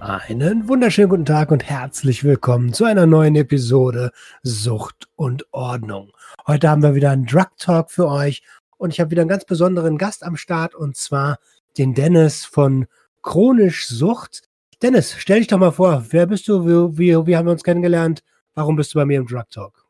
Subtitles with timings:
[0.00, 4.12] Einen wunderschönen guten Tag und herzlich willkommen zu einer neuen Episode
[4.44, 6.12] Sucht und Ordnung.
[6.46, 8.44] Heute haben wir wieder einen Drug Talk für euch
[8.76, 11.38] und ich habe wieder einen ganz besonderen Gast am Start und zwar
[11.78, 12.86] den Dennis von
[13.22, 14.42] Chronisch Sucht.
[14.82, 17.64] Dennis, stell dich doch mal vor, wer bist du, wie, wie, wie haben wir uns
[17.64, 18.22] kennengelernt,
[18.54, 19.84] warum bist du bei mir im Drug Talk?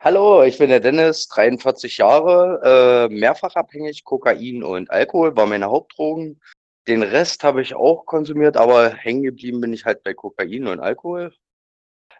[0.00, 5.66] Hallo, ich bin der Dennis, 43 Jahre, äh, mehrfach abhängig, Kokain und Alkohol war meine
[5.66, 6.40] Hauptdrogen.
[6.88, 10.80] Den Rest habe ich auch konsumiert, aber hängen geblieben bin ich halt bei Kokain und
[10.80, 11.34] Alkohol.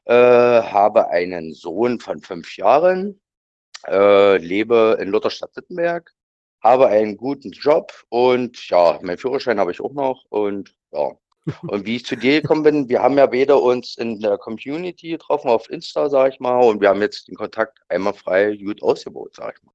[0.05, 3.19] Äh, habe einen Sohn von fünf Jahren,
[3.87, 6.15] äh, lebe in Lutherstadt-Wittenberg,
[6.63, 11.13] habe einen guten Job und ja, meinen Führerschein habe ich auch noch und ja.
[11.63, 15.13] Und wie ich zu dir gekommen bin, wir haben ja beide uns in der Community
[15.13, 18.83] getroffen auf Insta, sag ich mal, und wir haben jetzt den Kontakt einmal frei gut
[18.83, 19.73] ausgebaut, sag ich mal.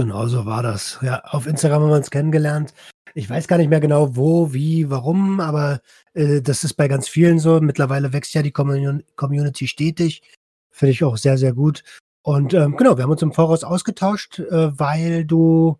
[0.00, 0.98] Genau so war das.
[1.02, 2.72] Ja, auf Instagram haben wir uns kennengelernt.
[3.14, 5.82] Ich weiß gar nicht mehr genau, wo, wie, warum, aber
[6.14, 7.60] äh, das ist bei ganz vielen so.
[7.60, 10.22] Mittlerweile wächst ja die Commun Community stetig.
[10.70, 11.84] Finde ich auch sehr, sehr gut.
[12.22, 15.76] Und ähm, genau, wir haben uns im Voraus ausgetauscht, äh, weil du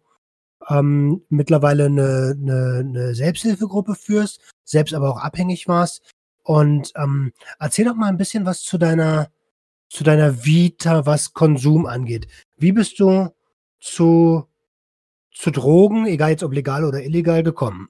[0.69, 6.03] ähm, mittlerweile eine, eine, eine Selbsthilfegruppe führst, selbst aber auch abhängig warst.
[6.43, 9.31] Und ähm, erzähl doch mal ein bisschen was zu deiner,
[9.89, 12.29] zu deiner Vita, was Konsum angeht.
[12.59, 13.31] Wie bist du
[13.81, 14.47] zu
[15.33, 17.89] zu Drogen, egal jetzt ob legal oder illegal, gekommen?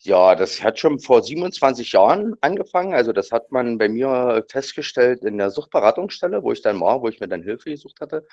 [0.00, 2.94] Ja, das hat schon vor 27 Jahren angefangen.
[2.94, 7.08] Also das hat man bei mir festgestellt in der Suchtberatungsstelle, wo ich dann war, wo
[7.08, 8.26] ich mir dann Hilfe gesucht hatte.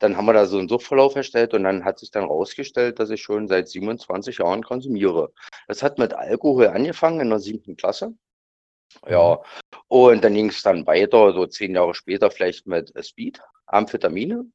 [0.00, 3.10] Dann haben wir da so einen Suchtverlauf erstellt und dann hat sich dann rausgestellt, dass
[3.10, 5.32] ich schon seit 27 Jahren konsumiere.
[5.66, 8.14] Das hat mit Alkohol angefangen in der siebten Klasse.
[9.08, 9.78] Ja, mhm.
[9.88, 14.46] und dann ging es dann weiter, so zehn Jahre später vielleicht mit Speed, Amphetamine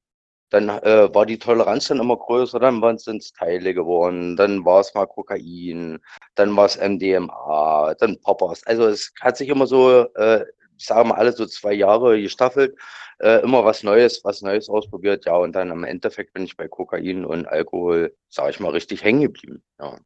[0.53, 4.81] dann äh, war die Toleranz dann immer größer, dann sind es Teile geworden, dann war
[4.81, 5.99] es mal Kokain,
[6.35, 8.63] dann war es MDMA, dann Poppers.
[8.67, 10.45] Also es hat sich immer so, äh,
[10.77, 12.77] ich sage mal, alle so zwei Jahre gestaffelt,
[13.19, 16.67] äh, immer was Neues, was Neues ausprobiert, ja, und dann am Endeffekt bin ich bei
[16.67, 19.63] Kokain und Alkohol, sage ich mal, richtig hängen geblieben.
[19.79, 19.97] Ja.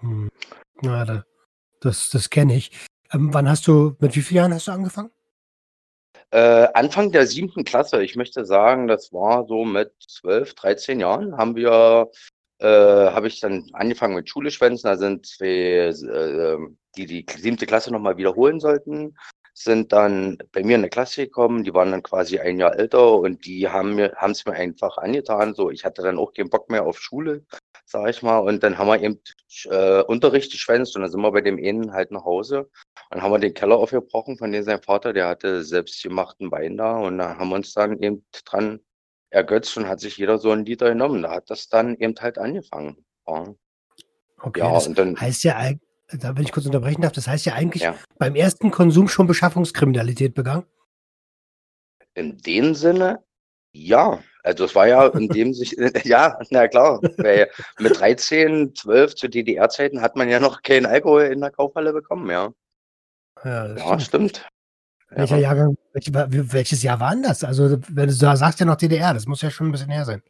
[0.00, 0.28] Hm.
[0.82, 1.24] Na,
[1.80, 2.72] das, das kenne ich.
[3.12, 5.10] Ähm, wann hast du, mit wie vielen Jahren hast du angefangen?
[6.30, 11.36] Äh, Anfang der siebten Klasse, ich möchte sagen, das war so mit 12, 13 Jahren,
[11.38, 12.10] haben wir,
[12.58, 14.88] äh, habe ich dann angefangen mit Schuleschwänzen.
[14.90, 16.58] Da sind zwei, äh,
[16.96, 19.16] die die siebte Klasse nochmal wiederholen sollten,
[19.54, 21.64] sind dann bei mir in der Klasse gekommen.
[21.64, 24.98] Die waren dann quasi ein Jahr älter und die haben mir, haben es mir einfach
[24.98, 25.54] angetan.
[25.54, 27.44] So, ich hatte dann auch keinen Bock mehr auf Schule,
[27.84, 28.38] sag ich mal.
[28.38, 29.20] Und dann haben wir eben
[29.64, 32.70] äh, Unterricht geschwänzt und dann sind wir bei dem einen halt nach Hause.
[33.10, 36.98] Dann haben wir den Keller aufgebrochen von dem sein Vater, der hatte selbstgemachten Wein da
[36.98, 38.80] und da haben wir uns dann eben dran
[39.30, 41.22] ergötzt und hat sich jeder so einen Liter genommen.
[41.22, 43.04] Da hat das dann eben halt angefangen.
[43.26, 43.54] Ja.
[44.40, 45.72] Okay, ja, das und dann, heißt ja,
[46.12, 47.94] da wenn ich kurz unterbrechen darf, das heißt ja eigentlich ja.
[48.18, 50.64] beim ersten Konsum schon Beschaffungskriminalität begangen?
[52.14, 53.22] In dem Sinne,
[53.72, 54.20] ja.
[54.42, 55.72] Also es war ja in dem sich,
[56.04, 61.24] ja, na klar, weil mit 13, 12 zu DDR-Zeiten hat man ja noch keinen Alkohol
[61.24, 62.52] in der Kaufhalle bekommen, ja.
[63.44, 64.46] Ja, ja stimmt.
[65.10, 65.42] Welcher ja.
[65.42, 66.12] Jahrgang, welch,
[66.52, 67.42] welches Jahr war denn das?
[67.42, 70.22] Also, wenn du sagst ja noch DDR, das muss ja schon ein bisschen her sein.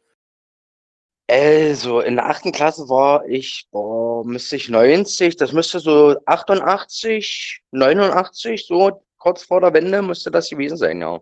[1.29, 7.61] Also, in der achten Klasse war ich, boah, müsste ich 90, das müsste so 88,
[7.71, 11.19] 89, so kurz vor der Wende müsste das gewesen sein, ja.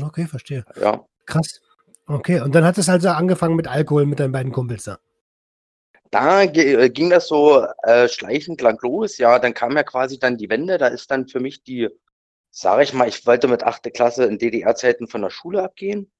[0.00, 0.64] Okay, verstehe.
[0.80, 1.04] Ja.
[1.26, 1.60] Krass.
[2.06, 4.98] Okay, und dann hat es also angefangen mit Alkohol mit deinen beiden Kumpels da
[6.10, 9.18] da äh, ging das so äh, schleichend lang los.
[9.18, 10.78] Ja, dann kam ja quasi dann die Wende.
[10.78, 11.88] Da ist dann für mich die,
[12.50, 16.10] sage ich mal, ich wollte mit achte Klasse in DDR-Zeiten von der Schule abgehen.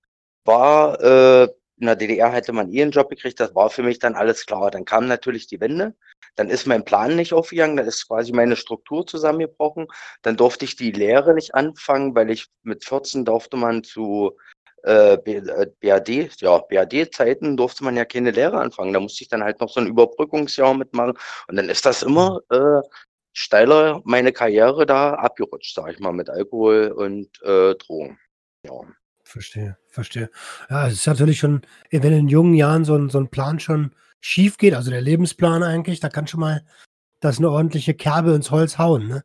[0.44, 1.48] War äh,
[1.80, 3.38] in der DDR hätte man eh einen Job gekriegt.
[3.38, 4.70] Das war für mich dann alles klar.
[4.70, 5.94] Dann kam natürlich die Wende.
[6.34, 7.76] Dann ist mein Plan nicht aufgegangen.
[7.76, 9.86] Da ist quasi meine Struktur zusammengebrochen.
[10.22, 14.36] Dann durfte ich die Lehre nicht anfangen, weil ich mit 14 durfte man zu
[14.82, 18.92] äh, BAD, äh, ja, BAD-Zeiten durfte man ja keine Lehre anfangen.
[18.92, 21.14] Da musste ich dann halt noch so ein Überbrückungsjahr mitmachen.
[21.48, 22.80] Und dann ist das immer äh,
[23.32, 28.18] steiler meine Karriere da abgerutscht, sag ich mal, mit Alkohol und äh, Drogen.
[28.64, 28.80] Ja.
[29.24, 30.30] Verstehe, verstehe.
[30.70, 33.94] Ja, es ist natürlich schon, wenn in jungen Jahren so ein, so ein Plan schon
[34.20, 36.64] schief geht, also der Lebensplan eigentlich, da kann schon mal
[37.20, 39.24] das eine ordentliche Kerbe ins Holz hauen, ne?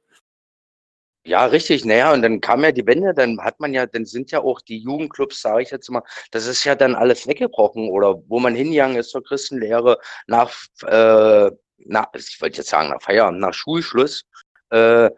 [1.26, 1.86] Ja, richtig.
[1.86, 4.60] Naja, und dann kam ja die Wende, dann hat man ja, dann sind ja auch
[4.60, 8.56] die Jugendclubs, sage ich jetzt mal, das ist ja dann alles weggebrochen oder wo man
[8.56, 10.52] hingegangen ist zur Christenlehre nach,
[10.86, 14.26] äh, nach ich wollte jetzt sagen, nach Feierabend, nach Schulschluss.
[14.70, 15.12] Äh,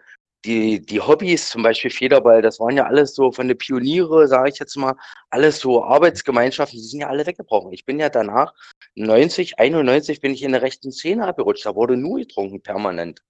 [0.45, 4.49] die, die Hobbys, zum Beispiel Federball, das waren ja alles so von den Pioniere, sage
[4.49, 4.95] ich jetzt mal,
[5.31, 7.73] alles so Arbeitsgemeinschaften, die sind ja alle weggebrochen.
[7.73, 8.53] Ich bin ja danach,
[8.95, 13.21] 90, 91 bin ich in der rechten Szene abgerutscht, da wurde nur getrunken, permanent.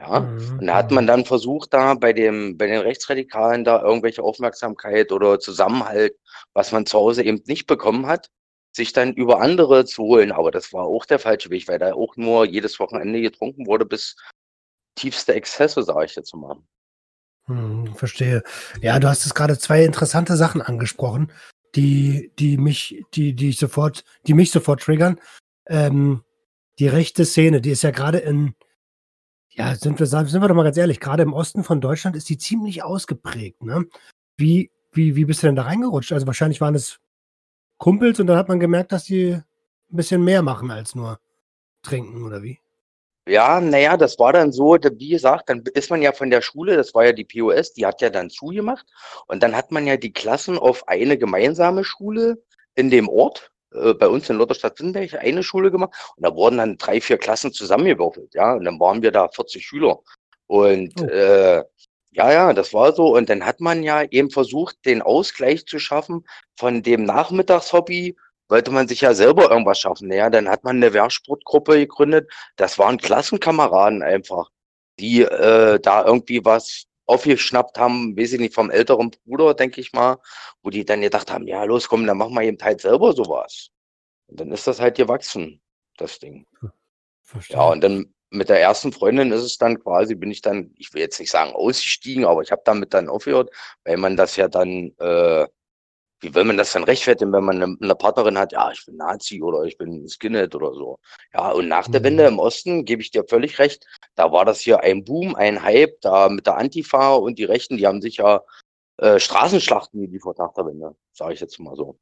[0.00, 0.94] Ja, Mhm, und da hat mhm.
[0.96, 6.16] man dann versucht, da bei dem, bei den Rechtsradikalen da irgendwelche Aufmerksamkeit oder Zusammenhalt,
[6.52, 8.30] was man zu Hause eben nicht bekommen hat,
[8.72, 10.32] sich dann über andere zu holen.
[10.32, 13.86] Aber das war auch der falsche Weg, weil da auch nur jedes Wochenende getrunken wurde
[13.86, 14.16] bis
[14.96, 16.56] tiefste Exzesse, sage ich jetzt mal.
[17.46, 18.42] Hm, verstehe.
[18.80, 21.30] Ja, du hast es gerade zwei interessante Sachen angesprochen,
[21.74, 25.20] die, die mich, die, die ich sofort, die mich sofort triggern.
[25.66, 26.24] Ähm,
[26.78, 28.54] die rechte Szene, die ist ja gerade in,
[29.54, 32.28] ja, sind wir, sind wir doch mal ganz ehrlich, gerade im Osten von Deutschland ist
[32.28, 33.86] die ziemlich ausgeprägt, ne?
[34.36, 36.12] Wie, wie, wie bist du denn da reingerutscht?
[36.12, 37.00] Also wahrscheinlich waren es
[37.78, 39.44] Kumpels und dann hat man gemerkt, dass die ein
[39.90, 41.20] bisschen mehr machen als nur
[41.82, 42.58] trinken, oder wie?
[43.26, 46.76] Ja, naja, das war dann so, wie gesagt, dann ist man ja von der Schule,
[46.76, 48.86] das war ja die POS, die hat ja dann zugemacht.
[49.26, 52.42] Und dann hat man ja die Klassen auf eine gemeinsame Schule
[52.74, 55.90] in dem Ort, äh, bei uns in Lutherstadt-Wittenberg, eine Schule gemacht.
[56.16, 58.54] Und da wurden dann drei, vier Klassen zusammengewürfelt, ja.
[58.54, 59.98] Und dann waren wir da 40 Schüler.
[60.46, 61.04] Und Oh.
[61.06, 61.64] äh,
[62.12, 63.16] ja, ja, das war so.
[63.16, 66.24] Und dann hat man ja eben versucht, den Ausgleich zu schaffen
[66.56, 68.16] von dem Nachmittagshobby
[68.48, 70.08] wollte man sich ja selber irgendwas schaffen.
[70.08, 72.30] Naja, dann hat man eine Wehrsportgruppe gegründet.
[72.56, 74.50] Das waren Klassenkameraden einfach,
[75.00, 79.92] die äh, da irgendwie was aufgeschnappt haben, weiß ich nicht, vom älteren Bruder, denke ich
[79.92, 80.18] mal,
[80.62, 83.70] wo die dann gedacht haben, ja, los, komm, dann machen wir eben halt selber sowas.
[84.26, 85.60] Und dann ist das halt gewachsen,
[85.96, 86.46] das Ding.
[87.22, 87.56] Verstehe.
[87.56, 90.92] Ja, und dann mit der ersten Freundin ist es dann quasi, bin ich dann, ich
[90.92, 93.50] will jetzt nicht sagen ausgestiegen, aber ich habe damit dann aufgehört,
[93.84, 95.46] weil man das ja dann, äh,
[96.24, 98.96] wie will man das dann rechtfertigen, wenn man eine, eine Partnerin hat, ja, ich bin
[98.96, 100.98] Nazi oder ich bin Skinhead oder so.
[101.34, 102.04] Ja, und nach der Mhm.
[102.04, 105.62] Wende im Osten gebe ich dir völlig recht, da war das hier ein Boom, ein
[105.62, 108.42] Hype, da mit der Antifa und die Rechten, die haben sich ja
[108.96, 111.98] äh, Straßenschlachten geliefert nach der Wende, sage ich jetzt mal so.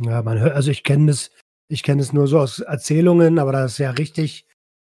[0.00, 1.30] Ja, man hört, also ich kenne das,
[1.68, 4.46] ich kenne es nur so aus Erzählungen, aber das ist ja richtig,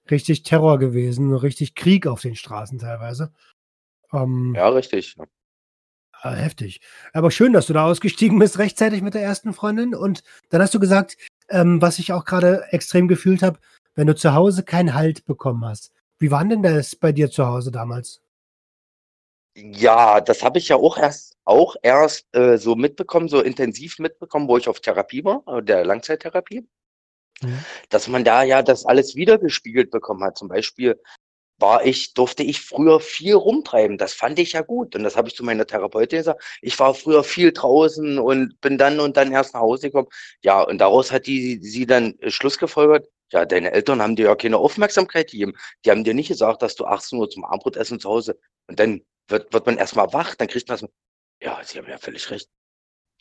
[0.10, 3.32] richtig Terror gewesen, richtig Krieg auf den Straßen teilweise.
[4.12, 5.16] Ähm, Ja, richtig.
[6.24, 6.82] Äh, heftig.
[7.14, 9.96] Aber schön, dass du da ausgestiegen bist, rechtzeitig mit der ersten Freundin.
[9.96, 11.18] Und dann hast du gesagt,
[11.50, 13.60] ähm, was ich auch gerade extrem gefühlt habe,
[13.96, 15.92] wenn du zu Hause keinen Halt bekommen hast.
[16.20, 18.22] Wie war denn das bei dir zu Hause damals?
[19.56, 24.48] Ja, das habe ich ja auch erst auch erst äh, so mitbekommen, so intensiv mitbekommen,
[24.48, 26.68] wo ich auf Therapie war, äh, der Langzeittherapie,
[27.42, 27.60] Mhm.
[27.90, 30.38] dass man da ja das alles wiedergespiegelt bekommen hat.
[30.38, 31.00] Zum Beispiel
[31.60, 33.98] war ich, durfte ich früher viel rumtreiben.
[33.98, 34.96] Das fand ich ja gut.
[34.96, 36.44] Und das habe ich zu meiner Therapeutin gesagt.
[36.62, 40.08] Ich war früher viel draußen und bin dann und dann erst nach Hause gekommen.
[40.42, 43.08] Ja, und daraus hat die sie dann äh, Schluss gefolgert.
[43.32, 45.54] Ja, deine Eltern haben dir ja keine Aufmerksamkeit gegeben.
[45.86, 48.40] Die haben dir nicht gesagt, dass du 18 Uhr zum Abendbrot essen zu Hause.
[48.68, 50.90] Und dann wird, wird man erstmal wach, dann kriegt man so,
[51.42, 52.50] ja, sie haben ja völlig recht.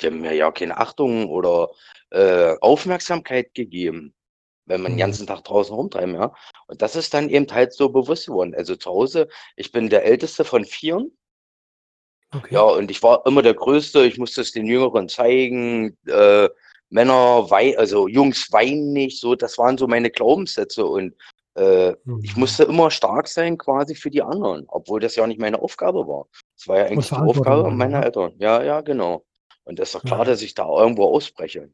[0.00, 1.70] Die haben mir ja keine Achtung oder
[2.10, 4.14] äh, Aufmerksamkeit gegeben,
[4.68, 5.00] wenn man den Mhm.
[5.00, 6.32] ganzen Tag draußen rumtreiben, ja.
[6.66, 8.54] Und das ist dann eben halt so bewusst geworden.
[8.54, 11.10] Also zu Hause, ich bin der Älteste von Vieren.
[12.34, 12.54] Okay.
[12.54, 14.04] Ja, und ich war immer der Größte.
[14.04, 15.96] Ich musste es den Jüngeren zeigen.
[16.06, 16.48] Äh,
[16.90, 19.20] Männer weinen, also Jungs weinen nicht.
[19.20, 20.84] So, das waren so meine Glaubenssätze.
[20.84, 21.14] Und
[21.54, 21.90] äh,
[22.22, 22.40] ich Mhm.
[22.40, 26.26] musste immer stark sein quasi für die anderen, obwohl das ja nicht meine Aufgabe war.
[26.56, 28.04] Das war ja eigentlich die Aufgabe meiner ne?
[28.06, 28.32] Eltern.
[28.38, 29.24] Ja, ja, genau.
[29.64, 30.24] Und das ist doch klar, Ja.
[30.26, 31.70] dass ich da irgendwo ausbreche.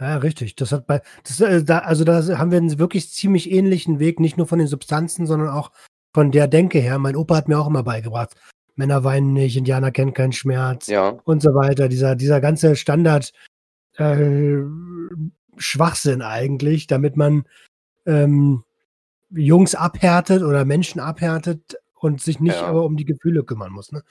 [0.00, 0.56] Ja, richtig.
[0.56, 4.18] Das hat bei, das, äh, da, also da haben wir einen wirklich ziemlich ähnlichen Weg,
[4.18, 5.70] nicht nur von den Substanzen, sondern auch
[6.14, 6.98] von der Denke her.
[6.98, 8.34] Mein Opa hat mir auch immer beigebracht,
[8.76, 11.88] Männer weinen nicht, Indianer kennen keinen Schmerz Ja, und so weiter.
[11.88, 13.32] Dieser, dieser ganze Standard
[13.96, 14.58] äh,
[15.58, 17.44] Schwachsinn eigentlich, damit man
[18.06, 18.64] ähm,
[19.30, 22.66] Jungs abhärtet oder Menschen abhärtet und sich nicht Ja.
[22.66, 23.92] aber um die Gefühle kümmern muss.
[23.92, 24.02] Ne?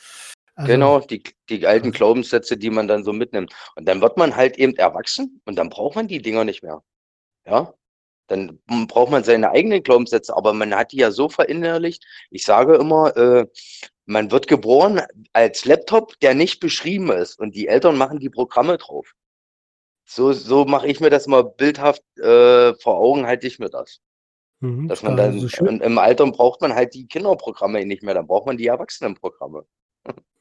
[0.60, 3.54] Also, genau, die, die alten Glaubenssätze, die man dann so mitnimmt.
[3.76, 6.84] Und dann wird man halt eben erwachsen und dann braucht man die Dinger nicht mehr.
[7.46, 7.74] Ja,
[8.28, 12.06] dann braucht man seine eigenen Glaubenssätze, aber man hat die ja so verinnerlicht.
[12.30, 13.48] Ich sage immer, äh,
[14.06, 15.02] man wird geboren
[15.32, 19.14] als Laptop, der nicht beschrieben ist und die Eltern machen die Programme drauf.
[20.04, 24.02] So, so mache ich mir das mal bildhaft äh, vor Augen, halte ich mir das.
[24.60, 28.28] Mhm, Dass man dann, so im Alter braucht man halt die Kinderprogramme nicht mehr, dann
[28.28, 29.66] braucht man die Erwachsenenprogramme.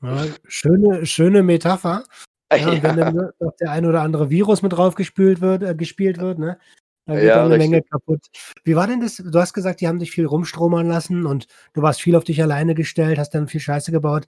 [0.02, 2.04] Ja, schöne, schöne Metapher.
[2.52, 5.74] Ja, und wenn Ja, dann noch der ein oder andere Virus mit draufgespült wird, äh,
[5.74, 6.58] gespielt wird, ne?
[7.04, 7.70] Da geht ja, eine richtig.
[7.70, 8.26] Menge kaputt.
[8.64, 9.16] Wie war denn das?
[9.16, 12.42] Du hast gesagt, die haben dich viel rumstromern lassen und du warst viel auf dich
[12.42, 14.26] alleine gestellt, hast dann viel Scheiße gebaut.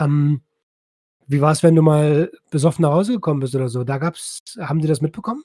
[0.00, 0.40] Ähm,
[1.26, 3.84] wie war es, wenn du mal besoffen nach Hause gekommen bist oder so?
[3.84, 5.44] Da gab's, haben die das mitbekommen?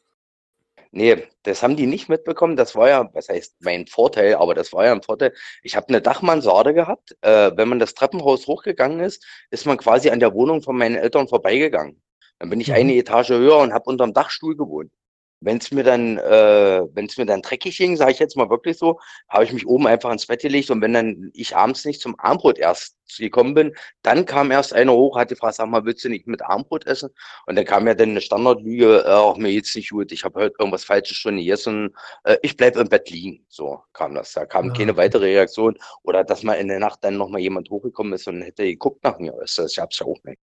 [0.92, 2.56] Nee, das haben die nicht mitbekommen.
[2.56, 5.34] Das war ja, was heißt mein Vorteil, aber das war ja ein Vorteil.
[5.64, 7.16] Ich habe eine Dachmansarde gehabt.
[7.22, 10.96] Äh, wenn man das Treppenhaus hochgegangen ist, ist man quasi an der Wohnung von meinen
[10.96, 12.02] Eltern vorbeigegangen.
[12.40, 12.76] Dann bin ich mhm.
[12.76, 14.92] eine Etage höher und habe unterm Dachstuhl gewohnt.
[15.40, 18.50] Wenn es mir dann, äh, wenn es mir dann dreckig ging, sage ich jetzt mal
[18.50, 21.86] wirklich so, habe ich mich oben einfach ins Bett gelegt und wenn dann ich abends
[21.86, 25.86] nicht zum Armbrot erst gekommen bin, dann kam erst einer hoch, hat gefragt, sag mal,
[25.86, 27.10] willst du nicht mit Armbrot essen?
[27.46, 30.40] Und dann kam ja dann eine Standardlüge, äh, auch mir geht's nicht gut, ich habe
[30.40, 33.46] heute irgendwas Falsches schon gegessen, äh, ich bleib im Bett liegen.
[33.48, 34.34] So kam das.
[34.34, 34.74] Da kam ja.
[34.74, 38.42] keine weitere Reaktion oder dass mal in der Nacht dann nochmal jemand hochgekommen ist und
[38.42, 39.34] hätte geguckt nach mir.
[39.40, 40.40] Das, das gab's ja auch nicht.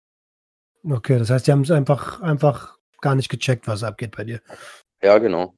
[0.90, 4.42] Okay, das heißt, die haben es einfach, einfach gar nicht gecheckt, was abgeht bei dir.
[5.04, 5.54] Ja, genau.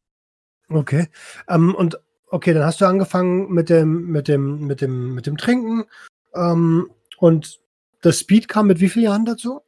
[0.70, 1.08] Okay.
[1.48, 5.38] Ähm, und okay, dann hast du angefangen mit dem, mit dem, mit dem, mit dem
[5.38, 5.86] Trinken.
[6.34, 7.62] Ähm, und
[8.02, 9.62] das Speed kam mit wie vielen Jahren dazu?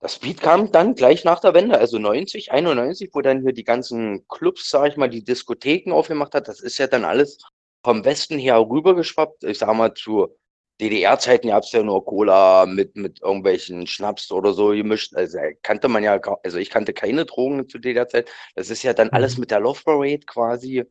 [0.00, 3.64] Das Speed kam dann gleich nach der Wende, also 90, 91, wo dann hier die
[3.64, 6.48] ganzen Clubs, sag ich mal, die Diskotheken aufgemacht hat.
[6.48, 7.38] Das ist ja dann alles
[7.82, 9.44] vom Westen her rübergeschwappt.
[9.44, 10.36] Ich sag mal, zu
[10.80, 15.14] DDR-Zeiten gab es ja nur Cola mit, mit irgendwelchen Schnaps oder so gemischt.
[15.14, 18.28] Also äh, kannte man ja, also ich kannte keine Drogen zu DDR-Zeit.
[18.56, 19.40] Das ist ja dann alles mhm.
[19.42, 20.84] mit der Love Parade quasi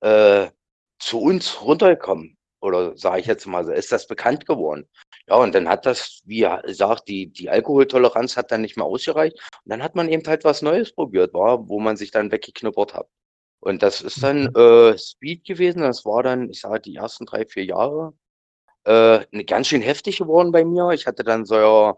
[0.00, 0.48] äh,
[0.98, 2.36] zu uns runtergekommen.
[2.60, 4.86] Oder sage ich jetzt mal so, ist das bekannt geworden.
[5.26, 9.36] Ja, und dann hat das, wie gesagt, die, die Alkoholtoleranz hat dann nicht mehr ausgereicht.
[9.64, 12.92] Und dann hat man eben halt was Neues probiert, war, wo man sich dann weggeknuppert
[12.92, 13.08] hat.
[13.60, 14.56] Und das ist dann mhm.
[14.56, 15.80] äh, Speed gewesen.
[15.80, 18.12] Das war dann, ich sage, die ersten drei, vier Jahre
[18.90, 20.90] äh, ne, ganz schön heftig geworden bei mir.
[20.90, 21.94] Ich hatte dann so,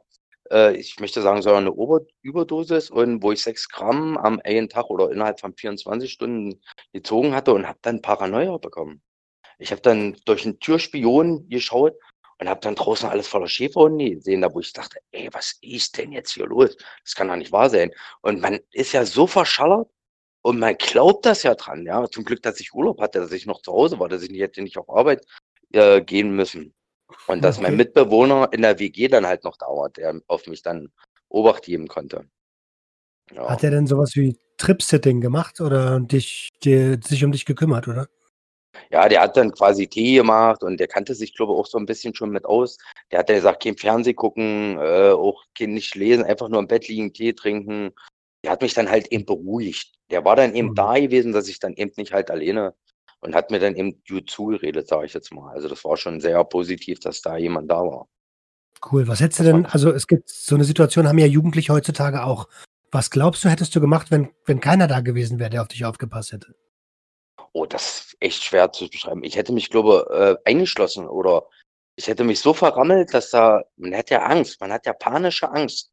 [0.50, 4.68] äh, ich möchte sagen, so eine Ober Überdosis und wo ich sechs Gramm am einen
[4.68, 6.60] Tag oder innerhalb von 24 Stunden
[6.92, 9.02] gezogen hatte und habe dann Paranoia bekommen.
[9.58, 11.94] Ich habe dann durch einen Türspion geschaut
[12.38, 15.96] und habe dann draußen alles voller Schäferhunde gesehen, da wo ich dachte, ey, was ist
[15.96, 16.76] denn jetzt hier los?
[17.04, 17.90] Das kann doch nicht wahr sein.
[18.22, 19.88] Und man ist ja so verschallert
[20.42, 22.06] und man glaubt das ja dran, ja.
[22.10, 24.42] Zum Glück, dass ich Urlaub hatte, dass ich noch zu Hause war, dass ich nicht,
[24.42, 25.24] hätte nicht auf Arbeit
[25.72, 26.74] äh, gehen müssen.
[27.26, 27.68] Und dass okay.
[27.68, 30.90] mein Mitbewohner in der WG dann halt noch dauert, der auf mich dann
[31.28, 32.26] Obacht geben konnte.
[33.32, 33.48] Ja.
[33.48, 38.08] Hat er denn sowas wie Trip-Sitting gemacht oder dich, die, sich um dich gekümmert, oder?
[38.90, 41.78] Ja, der hat dann quasi Tee gemacht und der kannte sich, glaube ich, auch so
[41.78, 42.78] ein bisschen schon mit aus.
[43.10, 46.68] Der hat dann gesagt, kein Fernseh gucken, äh, auch kein nicht lesen, einfach nur im
[46.68, 47.92] Bett liegen, Tee trinken.
[48.44, 49.92] Der hat mich dann halt eben beruhigt.
[50.10, 50.74] Der war dann eben mhm.
[50.74, 52.74] da gewesen, dass ich dann eben nicht halt alleine
[53.22, 55.52] und hat mir dann eben gut zugeredet, sage ich jetzt mal.
[55.52, 58.08] Also das war schon sehr positiv, dass da jemand da war.
[58.90, 59.06] Cool.
[59.06, 62.48] Was hättest du denn, also es gibt so eine Situation, haben ja Jugendliche heutzutage auch.
[62.90, 65.84] Was glaubst du, hättest du gemacht, wenn, wenn keiner da gewesen wäre, der auf dich
[65.84, 66.54] aufgepasst hätte?
[67.52, 69.22] Oh, das ist echt schwer zu beschreiben.
[69.22, 71.46] Ich hätte mich, glaube äh, eingeschlossen oder
[71.96, 75.50] ich hätte mich so verrammelt, dass da, man hat ja Angst, man hat ja panische
[75.50, 75.90] Angst.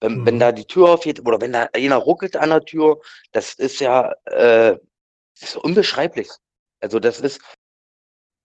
[0.00, 0.26] Wenn, mhm.
[0.26, 3.00] wenn da die Tür aufgeht oder wenn da einer ruckelt an der Tür,
[3.32, 4.76] das ist ja äh,
[5.40, 6.28] das ist unbeschreiblich.
[6.80, 7.40] Also das ist,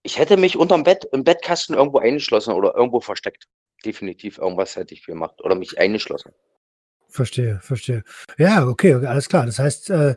[0.02, 3.46] ich hätte mich unterm Bett, im Bettkasten irgendwo eingeschlossen oder irgendwo versteckt.
[3.84, 6.32] Definitiv irgendwas hätte ich gemacht oder mich eingeschlossen.
[7.08, 8.04] Verstehe, verstehe.
[8.38, 9.44] Ja, okay, alles klar.
[9.44, 10.16] Das heißt, äh,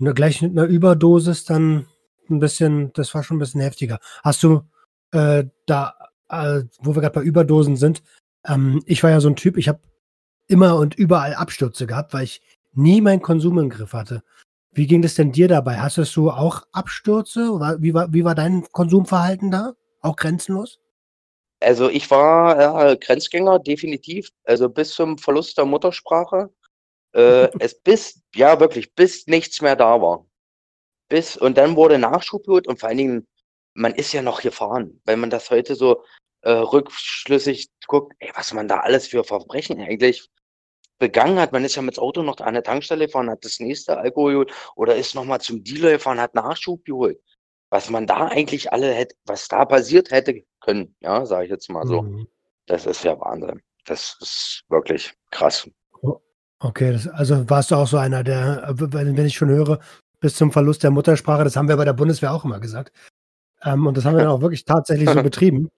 [0.00, 1.86] eine, gleich mit einer Überdosis dann
[2.30, 3.98] ein bisschen, das war schon ein bisschen heftiger.
[4.22, 4.62] Hast du
[5.12, 5.94] äh, da,
[6.28, 8.02] äh, wo wir gerade bei Überdosen sind,
[8.46, 9.80] ähm, ich war ja so ein Typ, ich habe
[10.46, 12.40] immer und überall Abstürze gehabt, weil ich
[12.72, 14.22] nie meinen Konsum im Griff hatte.
[14.72, 15.76] Wie ging es denn dir dabei?
[15.76, 17.40] Hast du auch Abstürze?
[17.80, 19.74] Wie war, wie war dein Konsumverhalten da?
[20.00, 20.78] Auch grenzenlos?
[21.60, 24.30] Also ich war äh, Grenzgänger, definitiv.
[24.44, 26.50] Also bis zum Verlust der Muttersprache.
[27.12, 30.26] Äh, es bis, ja wirklich, bis nichts mehr da war.
[31.08, 33.26] Bis, und dann wurde Nachschublut und vor allen Dingen,
[33.74, 35.00] man ist ja noch gefahren.
[35.04, 36.04] Wenn man das heute so
[36.42, 40.28] äh, rückschlüssig guckt, ey, was man da alles für Verbrechen eigentlich
[40.98, 41.52] begangen hat.
[41.52, 44.32] Man ist ja mit dem Auto noch an der Tankstelle gefahren, hat das nächste Alkohol
[44.32, 47.20] geholt oder ist nochmal zum Dealer gefahren, hat Nachschub geholt.
[47.70, 51.68] Was man da eigentlich alle hätte, was da passiert hätte können, ja, sage ich jetzt
[51.70, 52.02] mal so.
[52.02, 52.26] Mhm.
[52.66, 53.60] Das ist ja Wahnsinn.
[53.84, 55.68] Das ist wirklich krass.
[56.02, 56.18] Oh,
[56.60, 59.80] okay, das, also warst du auch so einer, der, wenn ich schon höre,
[60.20, 62.92] bis zum Verlust der Muttersprache, das haben wir bei der Bundeswehr auch immer gesagt.
[63.62, 65.68] Ähm, und das haben wir dann auch wirklich tatsächlich so betrieben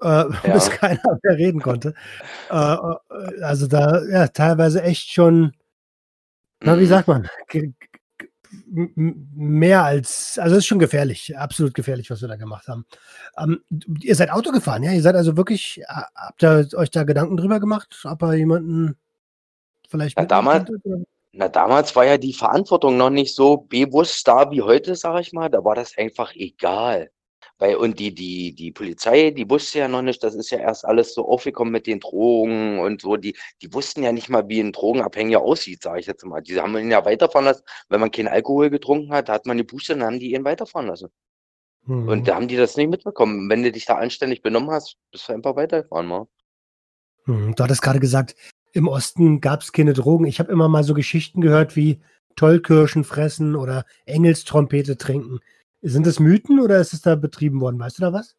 [0.00, 0.52] äh, ja.
[0.52, 1.94] bis keiner mehr reden konnte.
[2.50, 5.52] Äh, äh, also da, ja, teilweise echt schon,
[6.62, 6.88] na, wie mhm.
[6.88, 7.28] sagt man,
[8.66, 12.84] mehr als, also es ist schon gefährlich, absolut gefährlich, was wir da gemacht haben.
[13.38, 13.62] Ähm,
[14.00, 14.92] ihr seid Auto gefahren, ja?
[14.92, 18.96] Ihr seid also wirklich, habt ihr euch da Gedanken drüber gemacht, ob ihr jemanden
[19.88, 20.70] vielleicht ja, damals,
[21.32, 25.32] Na, damals war ja die Verantwortung noch nicht so bewusst da wie heute, sage ich
[25.32, 25.48] mal.
[25.48, 27.10] Da war das einfach egal.
[27.60, 30.86] Weil, und die, die, die Polizei, die wusste ja noch nicht, das ist ja erst
[30.86, 33.18] alles so aufgekommen mit den Drogen und so.
[33.18, 36.40] Die, die wussten ja nicht mal, wie ein Drogenabhängiger aussieht, sage ich jetzt mal.
[36.40, 37.62] Die haben ihn ja weiterfahren lassen.
[37.90, 40.88] Wenn man keinen Alkohol getrunken hat, hat man die Buße, dann haben die ihn weiterfahren
[40.88, 41.10] lassen.
[41.84, 42.08] Mhm.
[42.08, 43.50] Und da haben die das nicht mitbekommen.
[43.50, 46.26] Wenn du dich da anständig benommen hast, bist du einfach weitergefahren, mal.
[47.26, 47.54] Mhm.
[47.56, 48.36] Du hattest gerade gesagt,
[48.72, 50.24] im Osten gab es keine Drogen.
[50.24, 52.00] Ich habe immer mal so Geschichten gehört wie
[52.36, 55.40] Tollkirschen fressen oder Engelstrompete trinken.
[55.82, 57.78] Sind das Mythen oder ist es da betrieben worden?
[57.78, 58.36] Weißt du da was?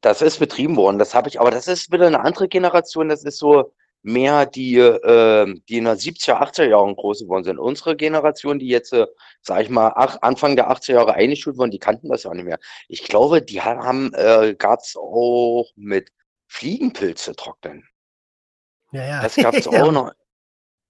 [0.00, 3.22] Das ist betrieben worden, das habe ich, aber das ist wieder eine andere Generation, das
[3.22, 3.72] ist so
[4.02, 7.58] mehr die, äh, die in den 70er, 80er Jahren groß geworden sind.
[7.58, 9.06] Unsere Generation, die jetzt, äh,
[9.42, 12.44] sag ich mal, ach, Anfang der 80er Jahre eingeschult wurden, die kannten das ja nicht
[12.44, 12.58] mehr.
[12.88, 16.10] Ich glaube, die haben, äh, gab es auch mit
[16.48, 17.84] Fliegenpilze trocknen.
[18.90, 19.22] Ja, ja.
[19.22, 19.70] Das gab es ja.
[19.84, 20.12] auch noch.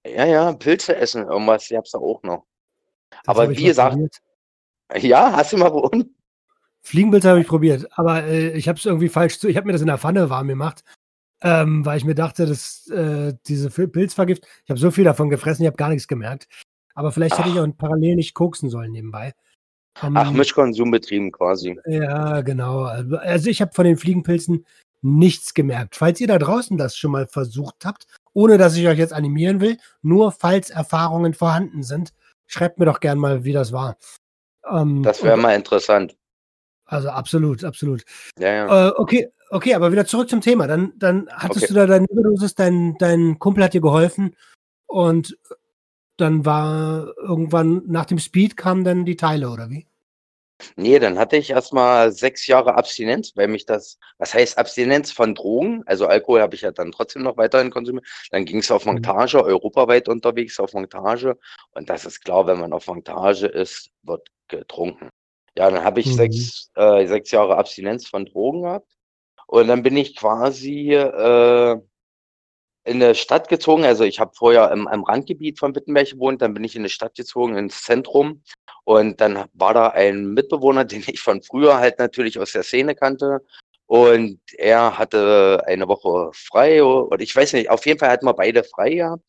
[0.07, 2.47] Ja, ja, Pilze essen, irgendwas gab es da auch noch.
[3.11, 4.17] Das aber wie gesagt, probiert.
[4.99, 6.15] Ja, hast du mal unten?
[6.83, 9.49] Fliegenpilze habe ich probiert, aber äh, ich habe es irgendwie falsch zu.
[9.49, 10.83] Ich habe mir das in der Pfanne warm gemacht,
[11.41, 15.63] ähm, weil ich mir dachte, dass äh, diese Pilzvergift, ich habe so viel davon gefressen,
[15.63, 16.49] ich habe gar nichts gemerkt.
[16.95, 17.39] Aber vielleicht Ach.
[17.39, 19.33] hätte ich auch parallel nicht koksen sollen nebenbei.
[20.03, 21.79] Um, Ach, Mischkonsum betrieben quasi.
[21.87, 22.85] Ja, genau.
[22.85, 24.65] Also ich habe von den Fliegenpilzen
[25.03, 25.97] nichts gemerkt.
[25.97, 29.61] Falls ihr da draußen das schon mal versucht habt, ohne dass ich euch jetzt animieren
[29.61, 32.13] will, nur falls Erfahrungen vorhanden sind,
[32.47, 33.97] schreibt mir doch gern mal, wie das war.
[34.71, 36.17] Ähm, das wäre mal interessant.
[36.85, 38.05] Also absolut, absolut.
[38.39, 38.89] Ja, ja.
[38.89, 40.67] Äh, okay, okay, aber wieder zurück zum Thema.
[40.67, 41.67] Dann, dann hattest okay.
[41.69, 44.37] du da deine Überdosis, dein, dein Kumpel hat dir geholfen
[44.87, 45.39] und
[46.19, 49.87] dann war irgendwann nach dem Speed kamen dann die Teile, oder wie?
[50.77, 55.35] Nee, dann hatte ich erstmal sechs Jahre Abstinenz, weil mich das, was heißt Abstinenz von
[55.35, 55.83] Drogen?
[55.87, 58.07] Also Alkohol habe ich ja dann trotzdem noch weiterhin konsumiert.
[58.31, 58.95] Dann ging es auf mhm.
[58.95, 61.39] Montage, europaweit unterwegs auf Montage.
[61.73, 65.09] Und das ist klar, wenn man auf Montage ist, wird getrunken.
[65.57, 66.13] Ja, dann habe ich mhm.
[66.15, 68.91] sechs, äh, sechs Jahre Abstinenz von Drogen gehabt.
[69.47, 71.79] Und dann bin ich quasi äh,
[72.85, 73.85] in eine Stadt gezogen.
[73.85, 76.89] Also ich habe vorher im, im Randgebiet von Wittenberg gewohnt, dann bin ich in eine
[76.89, 78.43] Stadt gezogen, ins Zentrum.
[78.85, 82.95] Und dann war da ein Mitbewohner, den ich von früher halt natürlich aus der Szene
[82.95, 83.41] kannte.
[83.87, 88.35] Und er hatte eine Woche frei und ich weiß nicht, auf jeden Fall hatten wir
[88.35, 89.23] beide frei gehabt.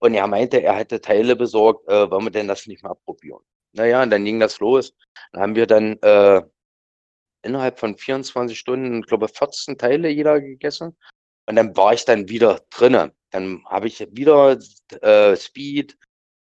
[0.00, 3.40] Und er meinte, er hätte Teile besorgt, äh, wollen wir denn das nicht mal probieren?
[3.72, 4.94] Naja, und dann ging das los.
[5.32, 6.42] Dann haben wir dann äh,
[7.42, 10.96] innerhalb von 24 Stunden, ich glaube, 14 Teile jeder gegessen.
[11.46, 13.12] Und dann war ich dann wieder drinnen.
[13.30, 14.58] Dann habe ich wieder
[15.00, 15.96] äh, Speed,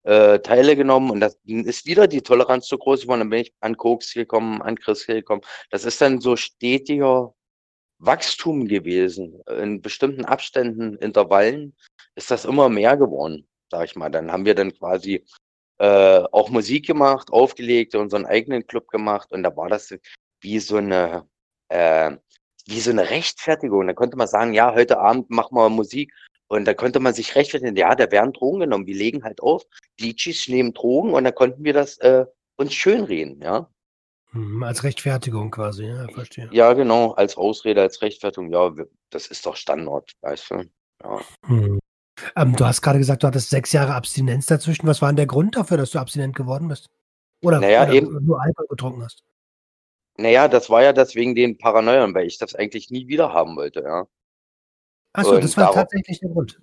[0.07, 3.19] äh, Teile genommen und das ist wieder die Toleranz so groß geworden.
[3.19, 5.41] Dann bin ich an Koks gekommen, an Chris gekommen.
[5.69, 7.35] Das ist dann so stetiger
[7.99, 9.41] Wachstum gewesen.
[9.59, 11.75] In bestimmten Abständen, Intervallen
[12.15, 14.09] ist das immer mehr geworden, sag ich mal.
[14.09, 15.25] Dann haben wir dann quasi
[15.79, 19.93] äh, auch Musik gemacht, aufgelegt, unseren eigenen Club gemacht und da war das
[20.41, 21.27] wie so eine
[21.67, 22.15] äh,
[22.65, 23.87] wie so eine Rechtfertigung.
[23.87, 26.13] Da konnte man sagen, ja, heute Abend machen wir Musik.
[26.47, 28.87] Und da konnte man sich rechtfertigen, ja, da werden Drogen genommen.
[28.87, 29.65] Wir legen halt auf,
[29.99, 33.69] die Chis nehmen Drogen und da konnten wir das äh, uns schönreden, ja.
[34.31, 36.49] Hm, als Rechtfertigung quasi, ja, verstehe.
[36.51, 38.73] Ja, genau, als Ausrede, als Rechtfertigung, ja,
[39.09, 40.63] das ist doch Standard, weißt du.
[41.03, 41.21] Ja.
[41.45, 41.79] Hm.
[42.35, 44.87] Ähm, du hast gerade gesagt, du hattest sechs Jahre Abstinenz dazwischen.
[44.87, 46.89] Was war denn der Grund dafür, dass du abstinent geworden bist?
[47.43, 49.23] Oder, naja, oder eben, nur Alkohol getrunken hast?
[50.17, 53.81] Naja, das war ja deswegen den Paranoiern, weil ich das eigentlich nie wieder haben wollte,
[53.81, 54.07] ja.
[55.17, 56.59] Achso, das war darauf, tatsächlich der Grund.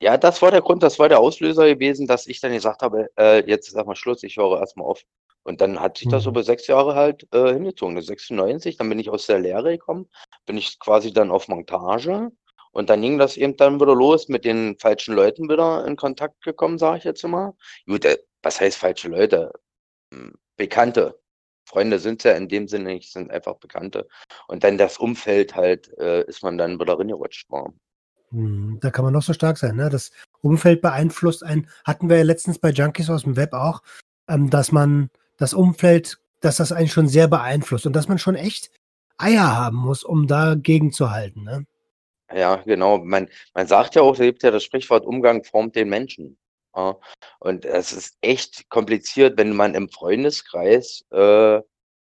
[0.00, 3.08] Ja, das war der Grund, das war der Auslöser gewesen, dass ich dann gesagt habe,
[3.16, 5.04] äh, jetzt sag mal Schluss, ich höre erstmal auf.
[5.44, 6.30] Und dann hat sich das mhm.
[6.30, 8.00] über sechs Jahre halt äh, hingezogen.
[8.00, 10.08] 96, dann bin ich aus der Lehre gekommen,
[10.46, 12.30] bin ich quasi dann auf Montage.
[12.72, 16.42] Und dann ging das eben dann wieder los, mit den falschen Leuten wieder in Kontakt
[16.42, 17.54] gekommen, sage ich jetzt mal.
[17.86, 19.52] Gut, äh, was heißt falsche Leute?
[20.12, 21.20] Hm, Bekannte,
[21.66, 24.08] Freunde sind ja in dem Sinne nicht, sind einfach Bekannte.
[24.48, 27.50] Und dann das Umfeld halt, äh, ist man dann wieder reingerutscht.
[27.50, 27.72] War.
[28.34, 29.76] Hm, da kann man noch so stark sein.
[29.76, 29.88] Ne?
[29.88, 30.10] Das
[30.42, 31.68] Umfeld beeinflusst einen.
[31.84, 33.82] Hatten wir ja letztens bei Junkies aus dem Web auch,
[34.28, 38.34] ähm, dass man das Umfeld, dass das einen schon sehr beeinflusst und dass man schon
[38.34, 38.70] echt
[39.18, 41.44] Eier haben muss, um dagegen zu halten.
[41.44, 41.64] Ne?
[42.34, 42.98] Ja, genau.
[42.98, 46.36] Man, man sagt ja auch, da gibt ja das Sprichwort, Umgang formt den Menschen.
[46.76, 46.96] Ja,
[47.38, 51.60] und es ist echt kompliziert, wenn man im Freundeskreis äh,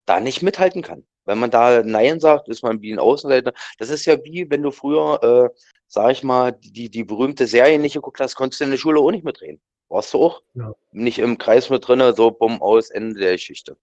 [0.05, 1.05] da nicht mithalten kann.
[1.25, 3.53] Wenn man da Nein sagt, ist man wie ein Außenseiter.
[3.77, 7.79] Das ist ja wie, wenn du früher, äh, sag ich mal, die, die berühmte Serie
[7.79, 9.59] nicht geguckt hast, konntest du in der Schule auch nicht mitreden.
[9.89, 10.41] Warst du auch?
[10.53, 10.73] Ja.
[10.91, 13.77] Nicht im Kreis mit drinne, so bumm aus, Ende der Geschichte.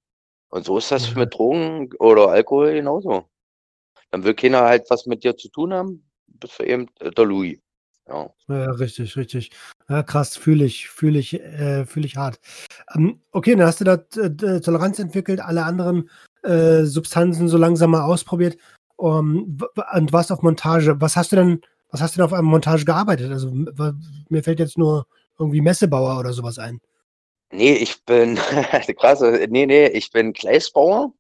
[0.51, 1.19] Und so ist das ja.
[1.19, 3.29] mit Drogen oder Alkohol genauso.
[4.11, 7.59] Dann will keiner halt was mit dir zu tun haben, bist du eben der Louis.
[8.07, 8.31] Ja.
[8.49, 9.51] Ja, richtig, richtig.
[9.89, 12.39] Ja, krass, fühle ich, fühle ich, äh, fühle ich hart.
[12.95, 16.11] Ähm, okay, dann hast du da äh, Toleranz entwickelt, alle anderen
[16.43, 18.59] äh, Substanzen so langsam mal ausprobiert
[18.97, 19.59] um,
[19.95, 21.01] und warst auf Montage.
[21.01, 21.61] Was hast du denn,
[21.95, 23.31] was hast du denn auf einem Montage gearbeitet?
[23.31, 25.07] Also mir fällt jetzt nur
[25.39, 26.81] irgendwie Messebauer oder sowas ein.
[27.53, 28.35] Nee, ich bin
[28.99, 31.13] krass, nee, nee, ich bin Gleisbauer.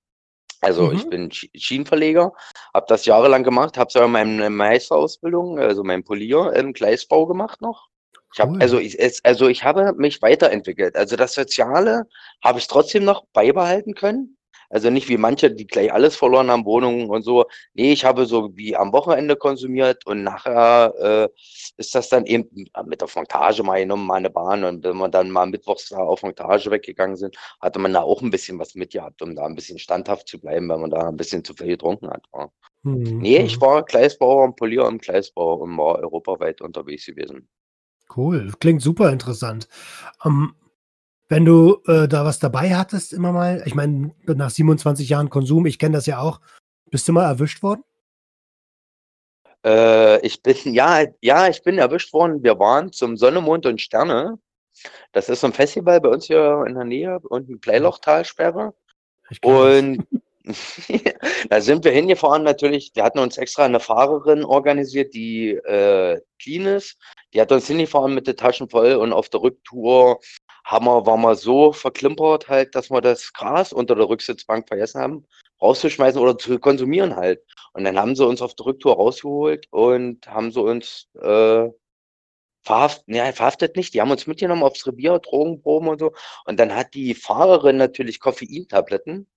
[0.61, 0.97] Also mhm.
[0.97, 2.33] ich bin Schienenverleger,
[2.73, 7.89] habe das jahrelang gemacht, habe sogar meine Meisterausbildung, also mein Polier im Gleisbau gemacht noch.
[8.33, 8.63] Ich habe cool.
[8.63, 10.97] also ich also ich habe mich weiterentwickelt.
[10.97, 12.09] Also das Soziale
[12.43, 14.37] habe ich trotzdem noch beibehalten können.
[14.71, 17.47] Also nicht wie manche, die gleich alles verloren haben, Wohnungen und so.
[17.75, 21.29] Nee, ich habe so wie am Wochenende konsumiert und nachher äh,
[21.77, 22.49] ist das dann eben
[22.87, 24.65] mit der Montage mal genommen, mal eine Bahn.
[24.65, 28.23] Und wenn wir dann mal mittwochs da auf Montage weggegangen sind, hatte man da auch
[28.23, 31.17] ein bisschen was mitgehabt, um da ein bisschen standhaft zu bleiben, wenn man da ein
[31.17, 32.25] bisschen zu viel getrunken hat.
[32.35, 32.49] Ja.
[32.83, 33.19] Mhm.
[33.19, 37.49] Nee, ich war Gleisbauer und Polier im Gleisbau und war europaweit unterwegs gewesen.
[38.15, 39.69] Cool, klingt super interessant.
[40.23, 40.55] Um,
[41.29, 45.67] wenn du äh, da was dabei hattest, immer mal, ich meine, nach 27 Jahren Konsum,
[45.67, 46.41] ich kenne das ja auch,
[46.91, 47.83] bist du mal erwischt worden?
[49.65, 52.43] Äh, ich bin, ja, ja, ich bin erwischt worden.
[52.43, 54.39] Wir waren zum Sonne, Mond und Sterne.
[55.13, 58.75] Das ist so ein Festival bei uns hier in der Nähe und ein Bleilochtalsperre.
[59.43, 60.07] Und
[61.49, 62.91] da sind wir hingefahren natürlich.
[62.95, 66.99] Wir hatten uns extra eine Fahrerin organisiert, die äh, clean ist.
[67.33, 70.21] Die hat uns hingefahren mit den Taschen voll und auf der Rücktour
[70.65, 75.01] haben wir, waren wir so verklimpert halt, dass wir das Gras unter der Rücksitzbank vergessen
[75.01, 75.27] haben,
[75.61, 77.43] rauszuschmeißen oder zu konsumieren halt.
[77.75, 81.69] Und dann haben sie uns auf der Rücktour rausgeholt und haben sie uns äh,
[82.63, 86.13] verhaftet, ne, verhaftet nicht, die haben uns mitgenommen aufs Revier, Drogenproben und so.
[86.47, 89.29] Und dann hat die Fahrerin natürlich Koffeintabletten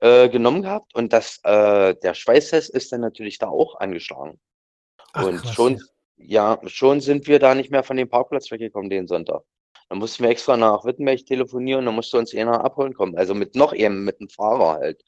[0.00, 4.40] äh, genommen gehabt und das, äh, der Schweißtest ist dann natürlich da auch angeschlagen.
[5.12, 5.80] Ach, und krass, schon,
[6.16, 6.58] ja.
[6.62, 9.42] ja, schon sind wir da nicht mehr von dem Parkplatz weggekommen den Sonntag.
[9.90, 13.16] Dann mussten wir extra nach Wittenberg telefonieren, dann musste uns einer abholen kommen.
[13.16, 15.04] Also mit noch eben mit dem Fahrer halt.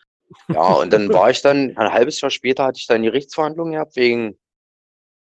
[0.49, 3.73] Ja, und dann war ich dann, ein halbes Jahr später hatte ich dann die Gerichtsverhandlung
[3.73, 4.38] gehabt wegen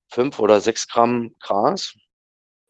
[0.09, 1.95] fünf oder sechs Gramm Gras.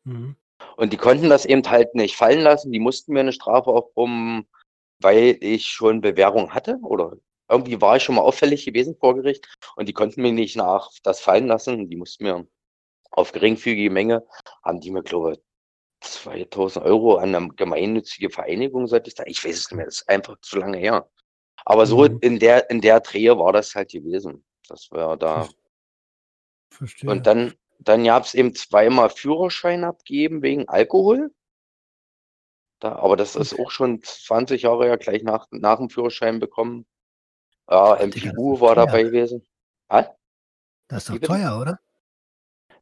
[0.03, 0.35] Mhm.
[0.75, 2.73] Und die konnten das eben halt nicht fallen lassen.
[2.73, 4.45] Die mussten mir eine Strafe aufbrummen,
[4.99, 7.13] weil ich schon Bewährung hatte oder
[7.49, 10.89] irgendwie war ich schon mal auffällig gewesen vor Gericht und die konnten mir nicht nach
[11.03, 11.89] das fallen lassen.
[11.89, 12.45] Die mussten mir
[13.11, 14.25] auf geringfügige Menge,
[14.61, 15.39] haben die mir, glaube ich,
[16.05, 19.23] 2000 Euro an eine gemeinnützige Vereinigung sollte ich da.
[19.25, 21.09] Ich weiß es nicht mehr, das ist einfach zu lange her.
[21.65, 22.19] Aber so mhm.
[22.21, 24.45] in der, in der Drehe war das halt gewesen.
[24.67, 25.49] Das war da.
[26.69, 27.09] Verstehe.
[27.09, 31.33] Und dann, dann gab es eben zweimal Führerschein abgeben wegen Alkohol.
[32.79, 36.85] Da, aber das ist auch schon 20 Jahre ja gleich nach, nach dem Führerschein bekommen.
[37.69, 39.45] Ja, MPU war dabei gewesen.
[39.87, 40.07] Was?
[40.87, 41.79] Das ist doch teuer, oder?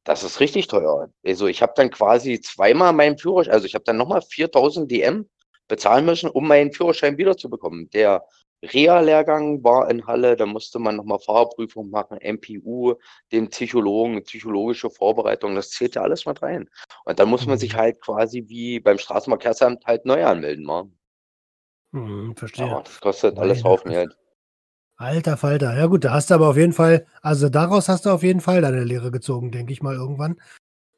[0.04, 1.10] Das ist richtig teuer.
[1.26, 5.30] Also ich habe dann quasi zweimal meinen Führerschein, also ich habe dann nochmal 4000 DM
[5.68, 7.90] bezahlen müssen, um meinen Führerschein wiederzubekommen.
[7.92, 8.26] Der
[8.64, 12.96] Reha-Lehrgang war in Halle, da musste man nochmal Fahrprüfung machen, MPU,
[13.32, 16.70] den Psychologen, psychologische Vorbereitung, das zählt ja alles mit rein.
[17.06, 17.78] Und dann muss man sich mhm.
[17.78, 20.66] halt quasi wie beim Straßenverkehrsamt halt neu anmelden.
[20.66, 20.90] Mal.
[21.94, 22.68] Hm, verstehe.
[22.68, 24.18] Ja, das kostet alles Haufen Geld.
[24.96, 25.76] Alter Falter.
[25.76, 28.42] Ja gut, da hast du aber auf jeden Fall, also daraus hast du auf jeden
[28.42, 30.38] Fall deine Lehre gezogen, denke ich mal irgendwann.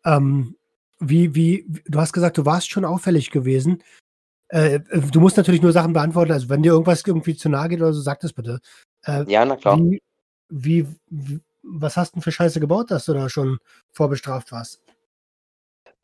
[0.03, 0.55] Ähm,
[0.99, 3.83] wie, wie, du hast gesagt, du warst schon auffällig gewesen.
[4.49, 4.79] Äh,
[5.11, 6.31] du musst natürlich nur Sachen beantworten.
[6.31, 8.59] Also wenn dir irgendwas irgendwie zu nahe geht oder so, sag das bitte.
[9.03, 9.79] Äh, ja, na klar.
[9.79, 10.01] Wie,
[10.49, 13.57] wie, wie, was hast du denn für Scheiße gebaut, dass du da schon
[13.91, 14.84] vorbestraft warst?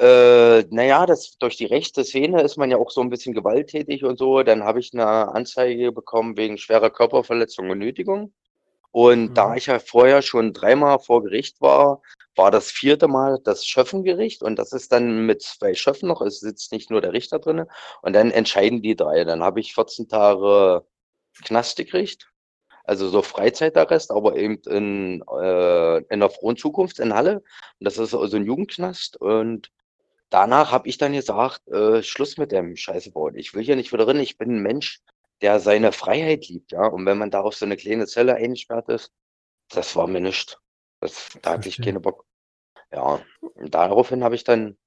[0.01, 4.03] Äh, naja, das, durch die rechte Szene ist man ja auch so ein bisschen gewalttätig
[4.03, 4.41] und so.
[4.41, 8.33] Dann habe ich eine Anzeige bekommen wegen schwerer Körperverletzung und Nötigung.
[8.91, 9.33] Und mhm.
[9.35, 12.01] da ich ja vorher schon dreimal vor Gericht war,
[12.35, 16.39] war das vierte Mal das Schöffengericht und das ist dann mit zwei Schöffen noch, es
[16.39, 17.65] sitzt nicht nur der Richter drin
[18.01, 19.23] und dann entscheiden die drei.
[19.23, 20.83] Dann habe ich 14 Tage
[21.45, 22.31] Knast gekriegt,
[22.85, 27.35] also so Freizeitarrest, aber eben in, äh, in der frohen Zukunft in Halle.
[27.35, 27.43] Und
[27.79, 29.71] das ist also ein Jugendknast und
[30.31, 33.35] danach habe ich dann gesagt, äh, Schluss mit dem Scheißebauen.
[33.35, 34.19] Ich will hier nicht wieder drin.
[34.19, 35.01] Ich bin ein Mensch,
[35.41, 36.87] der seine Freiheit liebt, ja.
[36.87, 39.11] Und wenn man da auf so eine kleine Zelle eingesperrt ist,
[39.69, 40.59] das war mir nicht.
[41.01, 42.25] Das, da hatte ich keine Bock.
[42.91, 44.77] Ja, und daraufhin habe ich dann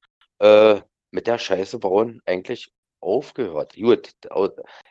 [0.40, 0.80] äh,
[1.10, 3.76] mit der Scheiße bauen eigentlich aufgehört.
[3.76, 4.12] Gut,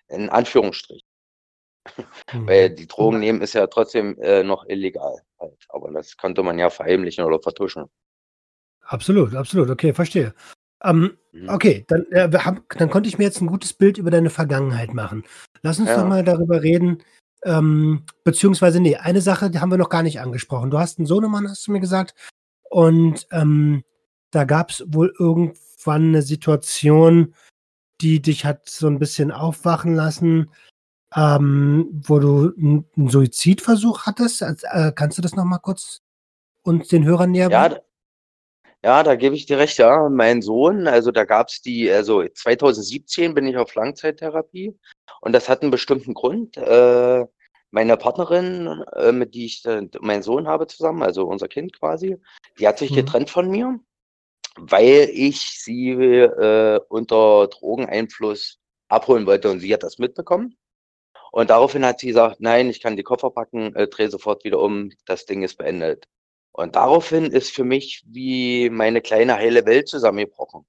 [0.08, 1.08] in Anführungsstrichen.
[2.32, 2.48] Mhm.
[2.48, 5.22] Weil die Drogen nehmen ist ja trotzdem äh, noch illegal.
[5.38, 5.66] Halt.
[5.68, 7.90] Aber das konnte man ja verheimlichen oder vertuschen.
[8.84, 9.70] Absolut, absolut.
[9.70, 10.34] Okay, verstehe.
[10.84, 11.50] Ähm, mhm.
[11.50, 14.94] okay, dann, äh, hab, dann konnte ich mir jetzt ein gutes Bild über deine Vergangenheit
[14.94, 15.24] machen.
[15.62, 15.98] Lass uns ja.
[15.98, 17.02] doch mal darüber reden.
[17.46, 20.72] Ähm, beziehungsweise, nee, eine Sache, die haben wir noch gar nicht angesprochen.
[20.72, 22.14] Du hast einen Sohnemann, hast du mir gesagt.
[22.70, 23.84] Und ähm,
[24.32, 27.34] da gab es wohl irgendwann eine Situation,
[28.02, 30.50] die dich hat so ein bisschen aufwachen lassen,
[31.16, 34.42] ähm, wo du einen Suizidversuch hattest.
[34.42, 36.02] Äh, kannst du das noch mal kurz
[36.64, 37.76] uns den Hörern näher Ja,
[38.84, 40.10] ja, da gebe ich dir recht, ja.
[40.10, 44.78] Mein Sohn, also da gab es die, also 2017 bin ich auf Langzeittherapie
[45.22, 46.58] und das hat einen bestimmten Grund.
[46.58, 47.26] Äh,
[47.72, 52.18] meine Partnerin, äh, mit die ich äh, meinen Sohn habe zusammen, also unser Kind quasi,
[52.60, 52.96] die hat sich mhm.
[52.96, 53.80] getrennt von mir,
[54.58, 60.58] weil ich sie äh, unter Drogeneinfluss abholen wollte und sie hat das mitbekommen.
[61.32, 64.60] Und daraufhin hat sie gesagt, nein, ich kann die Koffer packen, äh, drehe sofort wieder
[64.60, 66.08] um, das Ding ist beendet.
[66.54, 70.66] Und daraufhin ist für mich wie meine kleine heile Welt zusammengebrochen.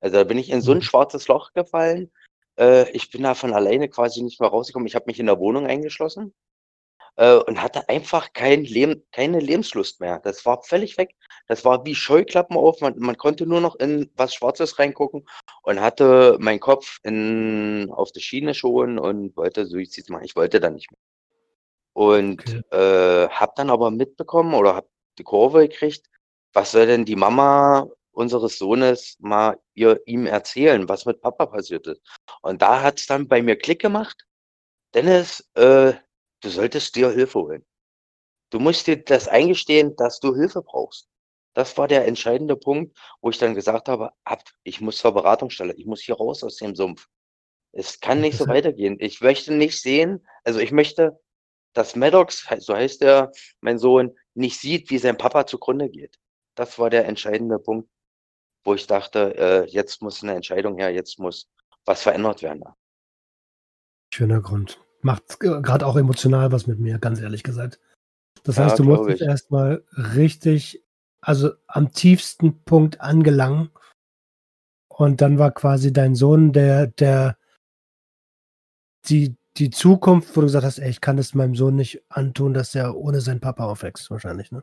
[0.00, 0.82] Also da bin ich in so ein mhm.
[0.82, 2.10] schwarzes Loch gefallen.
[2.58, 4.86] Äh, ich bin da von alleine quasi nicht mehr rausgekommen.
[4.86, 6.34] Ich habe mich in der Wohnung eingeschlossen
[7.16, 10.20] äh, und hatte einfach kein Leben, keine Lebenslust mehr.
[10.20, 11.14] Das war völlig weg.
[11.48, 12.80] Das war wie Scheuklappen auf.
[12.80, 15.26] Man, man konnte nur noch in was Schwarzes reingucken
[15.62, 20.24] und hatte meinen Kopf in, auf der Schiene schon und wollte Suizid machen.
[20.24, 21.00] Ich wollte dann nicht mehr.
[21.92, 22.62] Und okay.
[22.70, 24.88] äh, habe dann aber mitbekommen oder habe
[25.18, 26.08] die Kurve gekriegt,
[26.52, 31.86] was soll denn die Mama unseres Sohnes mal ihr, ihm erzählen, was mit Papa passiert
[31.86, 32.00] ist.
[32.42, 34.26] Und da hat es dann bei mir Klick gemacht.
[34.94, 35.94] Dennis, äh,
[36.46, 37.66] Du solltest dir Hilfe holen.
[38.50, 41.08] Du musst dir das eingestehen, dass du Hilfe brauchst.
[41.54, 45.74] Das war der entscheidende Punkt, wo ich dann gesagt habe, ab, ich muss zur Beratungsstelle,
[45.74, 47.08] ich muss hier raus aus dem Sumpf.
[47.72, 48.96] Es kann nicht so weitergehen.
[49.00, 51.18] Ich möchte nicht sehen, also ich möchte,
[51.76, 56.18] dass Maddox, so heißt er, mein Sohn, nicht sieht, wie sein Papa zugrunde geht.
[56.54, 57.88] Das war der entscheidende Punkt,
[58.64, 61.48] wo ich dachte, äh, jetzt muss eine Entscheidung her, jetzt muss
[61.84, 62.64] was verändert werden.
[64.12, 67.78] Schöner Grund macht gerade auch emotional was mit mir, ganz ehrlich gesagt.
[68.42, 70.82] Das ja, heißt, du musst dich erstmal richtig,
[71.20, 73.70] also am tiefsten Punkt angelangen.
[74.88, 77.36] Und dann war quasi dein Sohn der, der,
[79.08, 82.54] die, die Zukunft, wo du gesagt hast, ey, ich kann es meinem Sohn nicht antun,
[82.54, 84.62] dass er ohne seinen Papa aufwächst, wahrscheinlich, ne?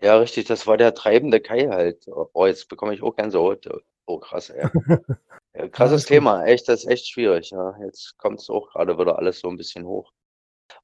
[0.00, 2.06] Ja, richtig, das war der treibende Kai halt.
[2.08, 3.68] Oh, jetzt bekomme ich auch Gänsehaut.
[4.06, 4.68] Oh, krass, ey.
[5.54, 7.50] Ja, krasses ja, Thema, echt, das ist echt schwierig.
[7.50, 7.76] Ja.
[7.84, 10.10] Jetzt kommt es auch gerade wieder alles so ein bisschen hoch.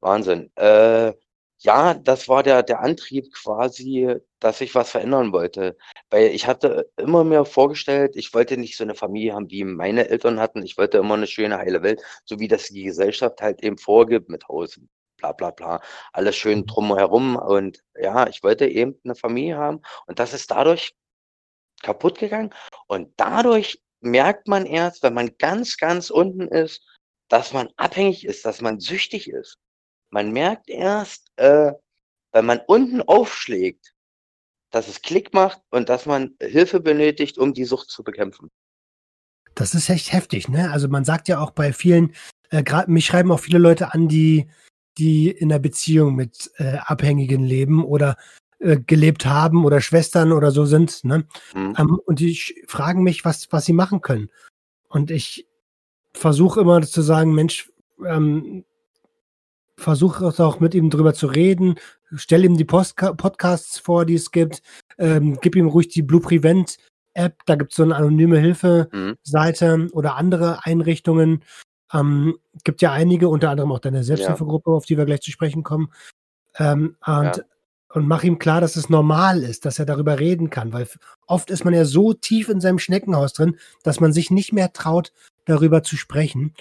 [0.00, 0.50] Wahnsinn.
[0.56, 1.14] Äh,
[1.60, 5.76] ja, das war der, der Antrieb quasi, dass ich was verändern wollte.
[6.10, 10.08] Weil ich hatte immer mir vorgestellt, ich wollte nicht so eine Familie haben, wie meine
[10.08, 10.62] Eltern hatten.
[10.62, 14.28] Ich wollte immer eine schöne, heile Welt, so wie das die Gesellschaft halt eben vorgibt
[14.28, 14.80] mit Haus,
[15.16, 15.80] bla bla bla.
[16.12, 16.66] Alles schön mhm.
[16.66, 17.36] drumherum.
[17.36, 19.82] Und ja, ich wollte eben eine Familie haben.
[20.06, 20.94] Und das ist dadurch
[21.82, 22.54] kaputt gegangen.
[22.86, 26.84] Und dadurch merkt man erst, wenn man ganz, ganz unten ist,
[27.28, 29.58] dass man abhängig ist, dass man süchtig ist.
[30.10, 31.72] Man merkt erst, äh,
[32.32, 33.94] wenn man unten aufschlägt,
[34.70, 38.50] dass es Klick macht und dass man Hilfe benötigt, um die Sucht zu bekämpfen.
[39.54, 40.70] Das ist echt heftig, ne?
[40.70, 42.14] Also man sagt ja auch bei vielen,
[42.50, 44.48] äh, gerade mich schreiben auch viele Leute an, die,
[44.98, 48.16] die in einer Beziehung mit äh, Abhängigen leben oder
[48.60, 51.04] äh, gelebt haben oder Schwestern oder so sind.
[51.04, 51.26] Ne?
[51.54, 51.74] Mhm.
[51.78, 54.30] Ähm, und die fragen mich, was, was sie machen können.
[54.88, 55.46] Und ich
[56.12, 57.72] versuche immer zu sagen, Mensch,
[58.04, 58.64] ähm,
[59.78, 61.76] versuche auch mit ihm drüber zu reden,
[62.14, 64.62] stell ihm die Post Podcasts vor, die es gibt,
[64.98, 66.78] ähm, gib ihm ruhig die Blue Prevent
[67.14, 69.90] App, da gibt es so eine anonyme Hilfe-Seite mhm.
[69.92, 71.42] oder andere Einrichtungen.
[71.92, 74.76] Ähm, gibt ja einige, unter anderem auch deine Selbsthilfegruppe, ja.
[74.76, 75.90] auf die wir gleich zu sprechen kommen.
[76.58, 77.44] Ähm, und ja
[77.92, 80.86] und mach ihm klar, dass es normal ist, dass er darüber reden kann, weil
[81.26, 84.72] oft ist man ja so tief in seinem Schneckenhaus drin, dass man sich nicht mehr
[84.72, 85.12] traut,
[85.46, 86.54] darüber zu sprechen.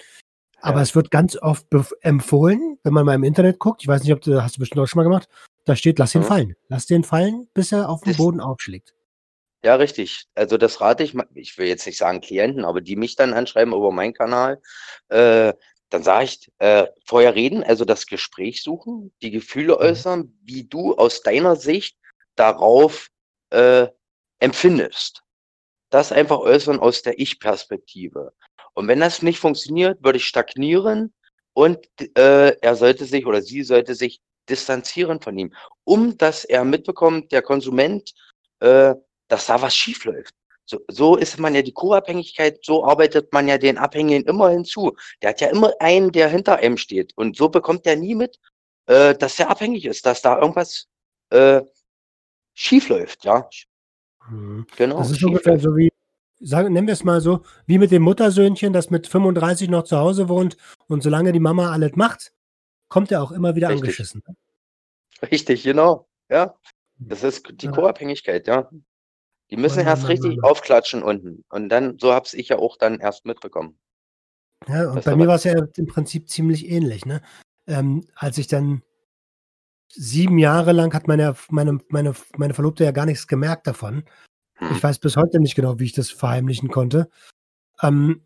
[0.60, 0.82] Aber ja.
[0.82, 1.66] es wird ganz oft
[2.00, 4.82] empfohlen, wenn man mal im Internet guckt, ich weiß nicht, ob du, hast du bestimmt
[4.82, 5.28] auch schon mal gemacht,
[5.64, 6.28] da steht, lass ihn ja.
[6.28, 6.56] fallen.
[6.68, 8.94] Lass den fallen, bis er auf dem Boden aufschlägt.
[9.64, 10.26] Ja, richtig.
[10.34, 13.74] Also das rate ich, ich will jetzt nicht sagen Klienten, aber die mich dann anschreiben
[13.74, 14.60] über meinen Kanal,
[15.08, 15.52] äh,
[15.90, 19.80] dann sage ich, äh, vorher reden, also das Gespräch suchen, die Gefühle mhm.
[19.80, 21.98] äußern, wie du aus deiner Sicht
[22.36, 23.08] darauf
[23.50, 23.88] äh,
[24.38, 25.22] empfindest.
[25.90, 28.32] Das einfach äußern aus der Ich-Perspektive.
[28.78, 31.12] Und wenn das nicht funktioniert, würde ich stagnieren
[31.52, 31.80] und
[32.16, 37.32] äh, er sollte sich oder sie sollte sich distanzieren von ihm, um dass er mitbekommt,
[37.32, 38.14] der Konsument,
[38.60, 38.94] äh,
[39.26, 40.32] dass da was schief läuft.
[40.64, 44.96] So, so ist man ja die Co-Abhängigkeit, so arbeitet man ja den Abhängigen immer hinzu.
[45.22, 47.12] Der hat ja immer einen, der hinter einem steht.
[47.16, 48.38] Und so bekommt er nie mit,
[48.86, 50.86] äh, dass er abhängig ist, dass da irgendwas
[51.30, 51.62] äh,
[52.54, 53.50] schief läuft, ja.
[54.30, 54.68] Mhm.
[54.76, 54.98] Genau.
[54.98, 55.90] Das ist ungefähr so wie,
[56.40, 59.98] sagen, nennen wir es mal so, wie mit dem Muttersöhnchen, das mit 35 noch zu
[59.98, 62.32] Hause wohnt und solange die Mama alles macht,
[62.88, 63.82] kommt er auch immer wieder Richtig.
[63.82, 64.22] angeschissen.
[65.30, 66.08] Richtig, genau.
[66.28, 66.54] Ja.
[66.98, 67.68] Das ist die.
[67.68, 68.68] Co-Abhängigkeit, ja.
[69.50, 71.44] Die müssen erst richtig aufklatschen unten.
[71.48, 73.78] Und dann, so hab's ich ja auch dann erst mitbekommen.
[74.66, 77.22] Ja, und Das bei mir war es ja im Prinzip ziemlich ähnlich, ne?
[77.66, 78.82] Ähm, als ich dann
[79.90, 84.04] sieben Jahre lang hat meine, meine, meine, meine Verlobte ja gar nichts gemerkt davon.
[84.58, 84.72] Hm.
[84.72, 87.08] Ich weiß bis heute nicht genau, wie ich das verheimlichen konnte.
[87.82, 88.22] Ähm,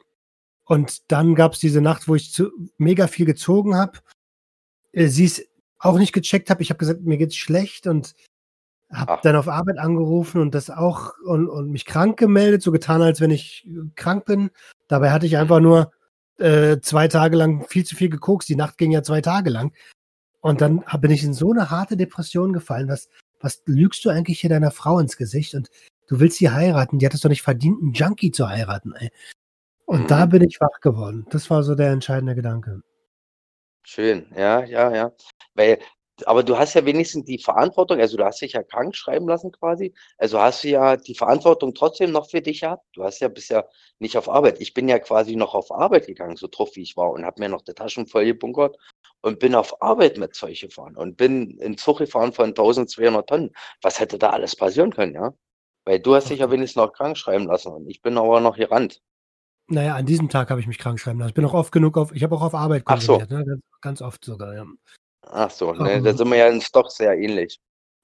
[0.65, 3.99] und dann gab es diese Nacht, wo ich zu, mega viel gezogen habe.
[4.93, 5.47] Äh, sie es
[5.79, 6.63] auch nicht gecheckt habe.
[6.63, 8.15] Ich habe gesagt, mir geht's schlecht und
[8.91, 13.03] habe dann auf Arbeit angerufen und das auch und, und mich krank gemeldet, so getan,
[13.03, 14.51] als wenn ich äh, krank bin.
[14.89, 15.93] Dabei hatte ich einfach nur
[16.39, 18.49] äh, zwei Tage lang viel zu viel gekokst.
[18.49, 19.73] Die Nacht ging ja zwei Tage lang.
[20.41, 22.89] Und dann bin ich in so eine harte Depression gefallen.
[22.89, 23.09] Was,
[23.41, 25.55] was lügst du eigentlich hier deiner Frau ins Gesicht?
[25.55, 25.71] Und
[26.13, 26.99] du willst sie heiraten.
[26.99, 29.11] Die hat es doch nicht verdient, einen Junkie zu heiraten, ey.
[29.87, 30.07] Und Mhm.
[30.09, 31.27] da bin ich wach geworden.
[31.31, 32.83] Das war so der entscheidende Gedanke.
[33.83, 35.13] Schön, ja, ja, ja.
[35.55, 35.79] Weil,
[36.27, 39.51] aber du hast ja wenigstens die Verantwortung, also du hast dich ja krank schreiben lassen
[39.53, 39.95] quasi.
[40.19, 42.85] Also hast du ja die Verantwortung trotzdem noch für dich gehabt.
[42.93, 44.61] Du hast ja bisher nicht auf Arbeit.
[44.61, 47.41] Ich bin ja quasi noch auf Arbeit gegangen, so drauf wie ich war, und habe
[47.41, 48.77] mir noch die Taschen voll gebunkert
[49.23, 53.51] und bin auf Arbeit mit Zeug gefahren und bin in Zug gefahren von 1200 Tonnen.
[53.81, 55.33] Was hätte da alles passieren können, ja?
[55.85, 58.57] Weil du hast dich ja wenigstens noch krank schreiben lassen und ich bin aber noch
[58.57, 59.01] gerannt.
[59.69, 61.31] Naja, an diesem Tag habe ich mich krank schreiben lassen.
[61.31, 63.19] Ich bin auch oft genug auf, ich habe auch auf Arbeit Ach so.
[63.19, 63.45] konsumiert, ne?
[63.45, 64.67] ganz, ganz oft sogar, ja.
[65.23, 66.05] Ach so, ne, Ähm.
[66.05, 67.59] da sind wir ja uns doch sehr ähnlich.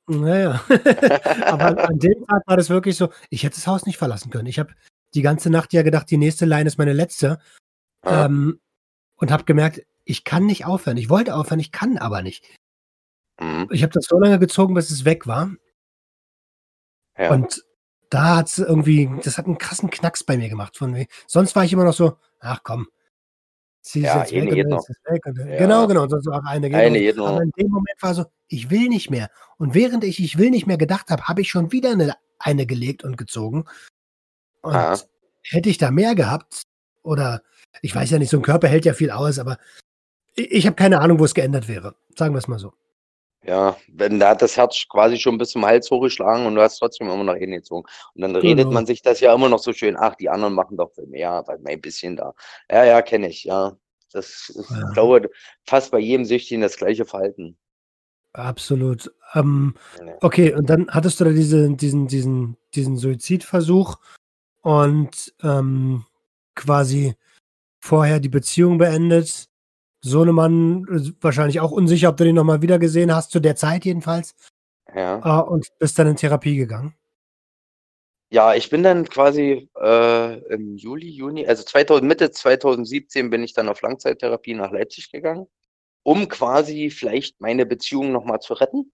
[0.08, 0.60] Naja.
[1.46, 4.46] Aber an dem Tag war das wirklich so, ich hätte das Haus nicht verlassen können.
[4.46, 4.72] Ich habe
[5.14, 7.38] die ganze Nacht ja gedacht, die nächste Line ist meine letzte.
[8.04, 8.24] Ja.
[8.24, 8.60] Ähm,
[9.16, 10.96] und habe gemerkt, ich kann nicht aufhören.
[10.96, 12.44] Ich wollte aufhören, ich kann aber nicht.
[13.40, 13.68] Mhm.
[13.70, 15.50] Ich habe das so lange gezogen, bis es weg war.
[17.18, 17.32] Ja.
[17.32, 17.64] Und
[18.11, 20.77] da hat es irgendwie, das hat einen krassen Knacks bei mir gemacht.
[20.77, 22.88] Von, sonst war ich immer noch so, ach komm,
[23.85, 25.27] es Ja, jetzt eine weg und ist weg.
[25.27, 25.59] Und, Ja.
[25.59, 26.03] Genau, genau.
[26.03, 27.18] Und sonst auch eine geht Eine geht.
[27.18, 29.31] Aber in dem Moment war so, ich will nicht mehr.
[29.57, 32.66] Und während ich ich will nicht mehr gedacht habe, habe ich schon wieder eine, eine
[32.66, 33.64] gelegt und gezogen.
[34.62, 34.99] Und Ah.
[35.42, 36.62] hätte ich da mehr gehabt,
[37.03, 37.42] oder
[37.83, 39.59] ich weiß ja nicht, so ein Körper hält ja viel aus, aber
[40.35, 41.94] ich, ich habe keine Ahnung, wo es geändert wäre.
[42.16, 42.73] Sagen wir es mal so.
[43.44, 46.79] Ja, wenn da hat das Herz quasi schon bis zum Hals hochgeschlagen und du hast
[46.79, 47.88] trotzdem immer noch hingezogen.
[48.14, 48.72] Und dann redet Genau.
[48.72, 51.44] man sich das ja immer noch so schön, ach, die anderen machen doch viel mehr,
[51.46, 52.35] weil mein bisschen da.
[52.70, 53.77] Ja, ja, kenne ich, ja.
[54.12, 54.88] Das ist, Ja.
[54.88, 55.31] ich glaube,
[55.66, 57.57] fast bei jedem Süchtigen das gleiche Verhalten.
[58.33, 59.12] Absolut.
[59.35, 59.74] Ähm,
[60.05, 60.14] Ja.
[60.20, 63.96] okay, und dann hattest du da diese, diesen, diesen, diesen Suizidversuch
[64.62, 66.05] und ähm,
[66.55, 67.14] quasi
[67.81, 69.47] vorher die Beziehung beendet.
[70.00, 73.84] Sohnemann äh, wahrscheinlich auch unsicher, ob du den nochmal wieder gesehen hast, zu der Zeit
[73.84, 74.34] jedenfalls.
[74.94, 75.42] Ja.
[75.42, 76.94] Äh, und bist dann in Therapie gegangen.
[78.30, 83.54] Ja, ich bin dann quasi äh, im Juli, Juni, also 2000, Mitte 2017 bin ich
[83.54, 85.46] dann auf Langzeittherapie nach Leipzig gegangen,
[86.02, 88.92] um quasi vielleicht meine Beziehung nochmal zu retten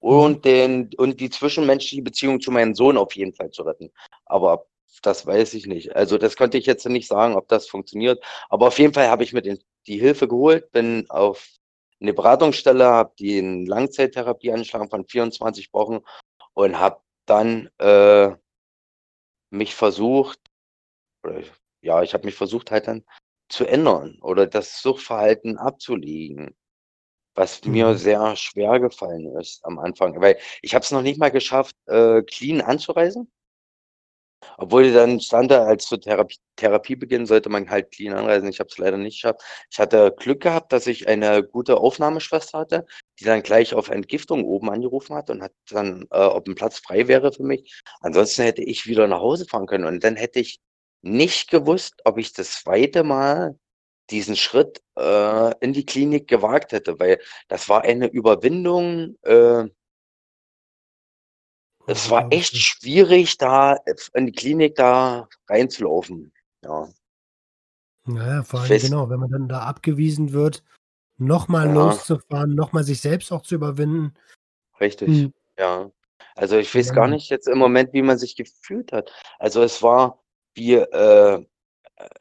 [0.00, 3.90] und den und die zwischenmenschliche Beziehung zu meinem Sohn auf jeden Fall zu retten.
[4.26, 4.66] Aber
[5.02, 5.94] das weiß ich nicht.
[5.96, 8.22] Also das konnte ich jetzt nicht sagen, ob das funktioniert.
[8.48, 11.48] Aber auf jeden Fall habe ich mir den, die Hilfe geholt, bin auf
[12.00, 16.00] eine Beratungsstelle, habe die in Langzeittherapie angeschlagen von 24 Wochen
[16.54, 18.30] und habe dann äh,
[19.50, 20.38] mich versucht,
[21.24, 21.42] oder,
[21.82, 23.04] ja, ich habe mich versucht halt dann
[23.48, 26.56] zu ändern oder das Suchtverhalten abzulegen,
[27.34, 27.96] was mir Mhm.
[27.96, 32.22] sehr schwer gefallen ist am Anfang, weil ich habe es noch nicht mal geschafft, äh,
[32.22, 33.30] clean anzureisen.
[34.58, 38.48] Obwohl dann stand da, als zur Therapie, Therapiebeginn sollte man halt clean anreisen.
[38.48, 39.42] Ich habe es leider nicht geschafft.
[39.70, 42.86] Ich hatte Glück gehabt, dass ich eine gute Aufnahmeschwester hatte,
[43.20, 46.78] die dann gleich auf Entgiftung oben angerufen hat und hat dann, äh, ob ein Platz
[46.78, 47.82] frei wäre für mich.
[48.00, 50.60] Ansonsten hätte ich wieder nach Hause fahren können und dann hätte ich
[51.02, 53.58] nicht gewusst, ob ich das zweite Mal
[54.10, 59.16] diesen Schritt äh, in die Klinik gewagt hätte, weil das war eine Überwindung.
[59.22, 59.64] Äh,
[61.86, 63.78] es war echt schwierig, da
[64.14, 66.32] in die Klinik da reinzulaufen.
[66.62, 66.88] Ja,
[68.06, 70.62] Naja, vor allem genau, wenn man dann da abgewiesen wird,
[71.18, 71.72] nochmal Ja.
[71.74, 74.14] loszufahren, nochmal sich selbst auch zu überwinden.
[74.80, 75.08] richtig.
[75.08, 75.32] Hm.
[75.58, 75.90] Ja.
[76.34, 77.12] Also ich weiß gar Ja.
[77.14, 79.12] nicht jetzt im Moment, wie man sich gefühlt hat.
[79.38, 80.22] Also es war
[80.54, 81.46] wie, äh,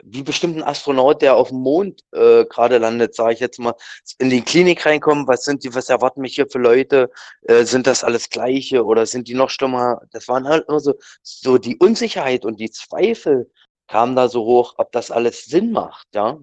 [0.03, 3.73] wie bestimmt ein Astronaut, der auf dem Mond äh, gerade landet, sage ich jetzt mal,
[4.19, 7.10] in die Klinik reinkommen, was sind die, was erwarten mich hier für Leute?
[7.41, 10.02] Äh, sind das alles gleiche oder sind die noch schlimmer?
[10.12, 10.93] Das waren halt immer so,
[11.23, 13.52] so die Unsicherheit und die Zweifel
[13.87, 16.37] kamen da so hoch, ob das alles Sinn macht, ja.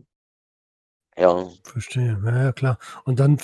[1.16, 2.78] Ja, Verstehe, ja, ja, klar.
[3.04, 3.38] Und dann,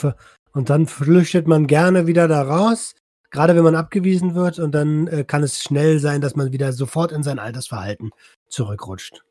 [0.52, 2.94] und dann flüchtet man gerne wieder da raus,
[3.30, 6.72] gerade wenn man abgewiesen wird, und dann äh, kann es schnell sein, dass man wieder
[6.72, 8.10] sofort in sein altes Verhalten
[8.48, 9.25] zurückrutscht.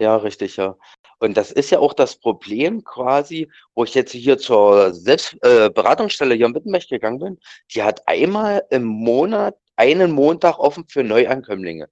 [0.00, 0.76] Ja, richtig, ja.
[1.18, 5.68] Und das ist ja auch das Problem quasi, wo ich jetzt hier zur Selbst äh,
[5.68, 7.38] Beratungsstelle hier in Wittenberg gegangen bin.
[7.74, 11.88] Die hat einmal im Monat einen Montag offen für Neuankömmlinge.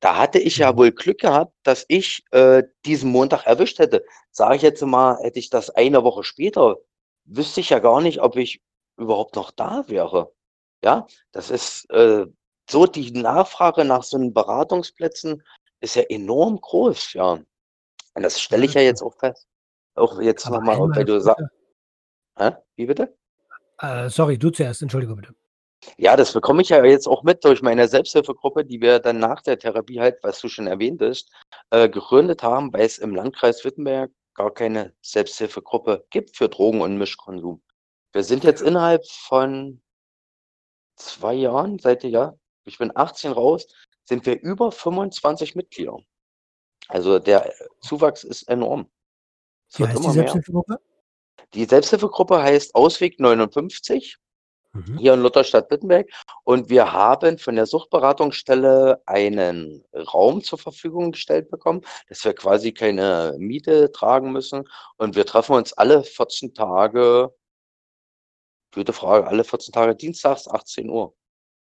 [0.00, 0.78] Da hatte ich ja Mhm.
[0.78, 4.04] wohl Glück gehabt, dass ich äh, diesen Montag erwischt hätte.
[4.32, 6.76] Sage ich jetzt mal, hätte ich das eine Woche später,
[7.26, 8.62] wüsste ich ja gar nicht, ob ich
[8.98, 10.32] überhaupt noch da wäre.
[10.84, 12.26] Ja, das ist äh,
[12.70, 15.42] so, die Nachfrage nach so 'nen Beratungsplätzen
[15.84, 17.32] ist ja enorm groß, ja.
[18.14, 18.84] Und das stelle ich ja klar.
[18.84, 19.46] jetzt auch fest.
[19.94, 21.50] Auch jetzt Aber noch mal, einmal weil du sa bitte
[22.38, 22.52] hä?
[22.76, 23.16] Wie bitte?
[23.78, 25.34] Äh, sorry, du zuerst, entschuldige bitte.
[25.98, 29.42] Ja, das bekomme ich ja jetzt auch mit durch meine Selbsthilfegruppe, die wir dann nach
[29.42, 31.30] der Therapie halt, was du schon erwähntest,
[31.70, 36.96] äh, gegründet haben, weil es im Landkreis Wittenberg gar keine Selbsthilfegruppe gibt für Drogen und
[36.96, 37.62] Mischkonsum.
[38.12, 39.82] Wir sind jetzt innerhalb von
[40.96, 43.66] 2 Jahren, seit ja, ich bin 18 raus,
[44.04, 45.98] sind wir über 25 Mitglieder.
[46.88, 48.90] Also, der Zuwachs ist enorm.
[49.70, 50.12] Es Wie heißt die mehr.
[50.12, 50.80] Selbsthilfegruppe?
[51.54, 54.18] Die Selbsthilfegruppe heißt Ausweg 59
[54.74, 54.98] Mhm.
[54.98, 56.10] hier in Lutherstadt-Wittenberg.
[56.42, 62.72] Und wir haben von der Suchtberatungsstelle einen Raum zur Verfügung gestellt bekommen, dass wir quasi
[62.72, 64.68] keine Miete tragen müssen.
[64.96, 67.32] Und wir treffen uns alle 14 Tage
[68.74, 71.14] gute Frage, alle 14 Tage dienstags 18 Uhr.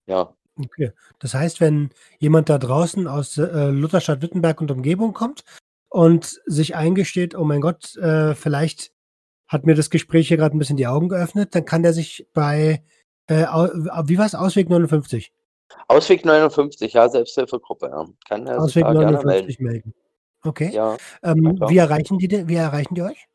[0.07, 0.37] Ja.
[0.65, 0.93] Okay.
[1.19, 5.45] Das heißt, wenn jemand da draußen aus, äh, Lutherstadt Wittenberg und Umgebung kommt
[5.89, 8.93] und sich eingesteht: „Oh mein Gott, äh, vielleicht
[9.49, 12.27] hat mir das Gespräch hier grad 'n bisschen die Augen geöffnet“, dann kann der sich
[12.35, 12.83] bei,
[13.27, 14.35] äh, wie war's?
[14.35, 15.33] Ausweg 59?
[15.89, 18.07] Ausweg 59, ja, Selbsthilfegruppe, ja.
[18.29, 19.27] Kann er sich Ausweg da gerne melden.
[19.27, 19.95] 59 melden.
[20.43, 20.71] Okay.
[20.73, 23.27] Ja, Ähm, wie erreichen die wie erreichen die euch?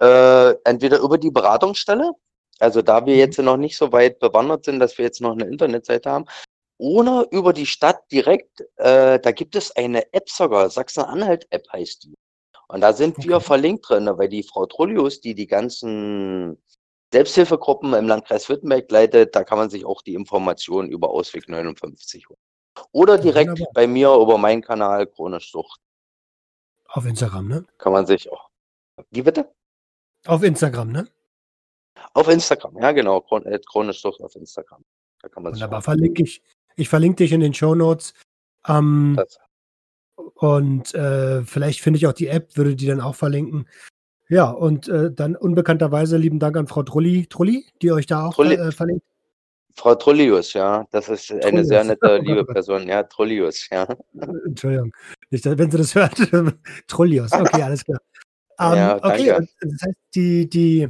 [0.00, 2.12] Äh, entweder über die Beratungsstelle,
[2.60, 3.18] also da wir Mhm.
[3.20, 6.26] jetzt noch nicht so weit bewandert sind, dass wir jetzt noch 'ne Internetseite haben,
[6.78, 8.60] oder über die Stadt direkt.
[8.76, 12.14] Äh, da gibt es eine App sogar, Sachsen-Anhalt-App heißt die.
[12.68, 13.44] Und da sind wir Okay.
[13.44, 16.56] verlinkt drin, weil die Frau Trullius, die die ganzen
[17.12, 22.28] Selbsthilfegruppen im Landkreis Wittenberg leitet, da kann man sich auch die Informationen über Ausweg 59
[22.28, 22.38] holen.
[22.92, 23.72] Oder direkt wunderbar.
[23.74, 25.80] bei mir über meinen Kanal Chronisch Sucht.
[26.88, 27.64] Auf Instagram, ne?
[27.78, 28.48] Kann man sich auch
[29.10, 29.50] wie bitte?
[30.26, 31.08] Auf Instagram, ne?
[32.14, 33.24] Auf Instagram, ja genau,
[33.92, 34.84] Sucht auf Instagram.
[35.22, 36.42] Da kann man Wunderbar, verlinke ich.
[36.76, 38.14] Ich verlinke dich in den Shownotes.
[38.66, 39.38] Ähm, Das
[40.34, 43.68] und, äh, vielleicht finde ich auch die App, würde die dann auch verlinken.
[44.28, 48.34] Ja, und, äh, dann unbekannterweise lieben Dank an Frau Trulli Trulli, die euch da auch
[48.34, 49.04] Trulli äh, verlinkt.
[49.74, 51.68] Frau Trullius, ja, das ist eine Trullius.
[51.68, 52.44] sehr nette, liebe.
[52.44, 53.84] Person, ja, Trullius, ja.
[53.84, 54.92] Äh, Entschuldigung.
[55.30, 56.14] Dass wenn sie das hört.
[56.86, 58.00] Trullius, okay, alles klar.
[58.58, 60.88] Ähm, Ja, okay, das heißt, die die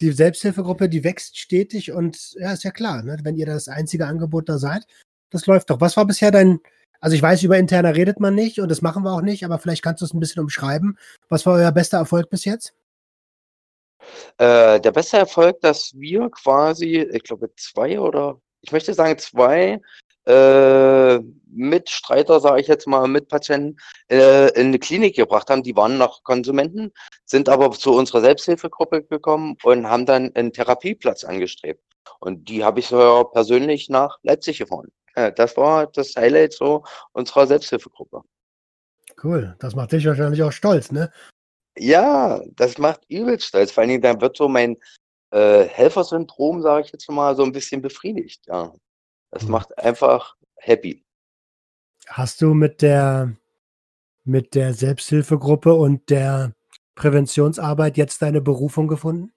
[0.00, 4.06] die Selbsthilfegruppe, die wächst stetig und ja, ist ja klar, ne, wenn ihr das einzige
[4.06, 4.86] Angebot da seid,
[5.30, 5.80] das läuft doch.
[5.80, 6.60] Was war bisher dein
[7.00, 9.58] also, ich weiß, über Interner redet man nicht und das machen wir auch nicht, aber
[9.58, 10.98] vielleicht kannst du's 'n bisschen umschreiben.
[11.30, 12.74] Was war euer bester Erfolg bis jetzt?
[14.38, 19.80] Äh, der beste Erfolg, dass wir quasi, ich glaube 2 oder ich möchte sagen 2,
[20.30, 21.20] äh,
[21.52, 23.78] Mitstreiter, sage ich jetzt mal, Mitpatienten,
[24.10, 25.62] äh, in 'ne Klinik gebracht haben.
[25.64, 26.92] Die waren noch Konsumenten,
[27.26, 31.82] sind aber zu unserer Selbsthilfegruppe gekommen und haben dann 'n Therapieplatz angestrebt.
[32.20, 34.88] Und die habe ich sogar persönlich nach Leipzig gefahren.
[35.16, 38.22] Äh, das war das Highlight so unserer Selbsthilfegruppe.
[39.22, 41.10] Cool, das macht dich wahrscheinlich auch stolz, ne?
[41.78, 43.72] Ja, das macht übelst stolz.
[43.72, 44.76] Vor allen Dingen, da wird so mein,
[45.32, 48.72] äh, Helfersyndrom, sage ich jetzt mal, so 'n bisschen befriedigt, ja.
[49.32, 49.50] Das Mhm.
[49.52, 51.02] macht einfach happy.
[52.08, 53.36] Hast du mit der
[54.24, 56.54] mit der Selbsthilfegruppe und der
[56.96, 59.32] Präventionsarbeit jetzt deine Berufung gefunden?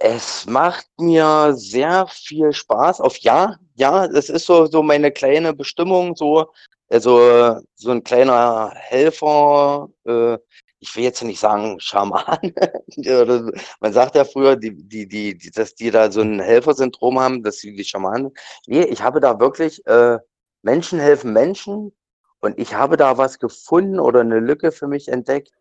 [0.00, 5.54] Es macht mir sehr viel Spaß auf ja, ja, es ist so so meine kleine
[5.54, 6.52] Bestimmung so
[6.88, 10.38] also, so 'n kleiner Helfer, äh,
[10.80, 12.52] ich will jetzt nicht sagen Schamane.
[13.80, 17.58] Man sagt ja früher, die die die dass die da so 'n Helfersyndrom haben, dass
[17.58, 18.32] sie die Schamanen
[18.66, 20.18] ne, ich habe da wirklich äh,
[20.62, 21.92] Menschen helfen Menschen
[22.40, 25.52] und ich habe da was gefunden oder 'ne Lücke für mich entdeckt,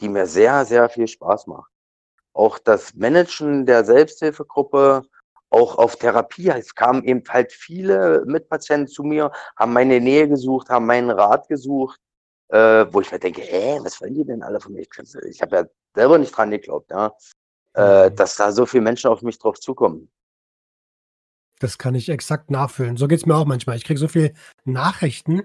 [0.00, 1.70] die mir sehr, sehr viel Spaß macht.
[2.34, 5.02] Auch das Managen der Selbsthilfegruppe,
[5.50, 6.48] auch auf Therapie.
[6.50, 11.48] Es kamen eben halt viele Mitpatienten zu mir, haben meine Nähe gesucht, haben meinen Rat
[11.48, 12.00] gesucht,
[12.52, 14.82] äh, wo ich mir denke: „Hä, was wollen die denn alle von mir?“
[15.30, 15.64] Ich habe ja
[15.96, 17.12] selber nicht dran geglaubt, ja,
[17.74, 18.16] äh, Mhm.
[18.16, 20.08] dass da so viele Menschen auf mich drauf zukommen.
[21.60, 22.96] Das kann ich exakt nachfühlen.
[22.96, 23.76] So geht's mir auch manchmal.
[23.76, 24.32] Ich kriege so viel
[24.64, 25.42] Nachrichten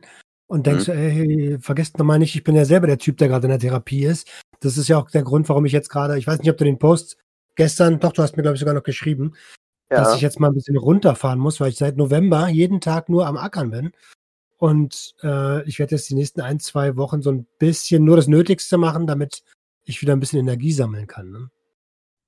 [0.47, 0.85] und denke Mhm.
[0.85, 3.51] so: „Ey, vergesst noch mal nicht, ich bin ja selber der Typ, der grade in
[3.51, 4.27] der Therapie ist.“
[4.61, 6.63] Das ist ja auch der Grund, warum ich jetzt grade ich weiß nicht, ob du
[6.65, 7.17] den Post
[7.55, 9.33] gestern doch, du hast mir, glaube ich, sogar noch geschrieben,
[9.93, 10.27] dass ich Ja.
[10.27, 13.71] jetzt mal 'n bisschen runterfahren muss, weil ich seit November jeden Tag nur am Ackern
[13.71, 13.91] bin
[14.57, 18.27] Und äh, ich werde jetzt die nächsten ein, zwei Wochen so ein bisschen nur das
[18.27, 19.43] Nötigste machen, damit
[19.83, 21.31] ich wieder ein bisschen Energie sammeln kann.
[21.31, 21.49] Ne?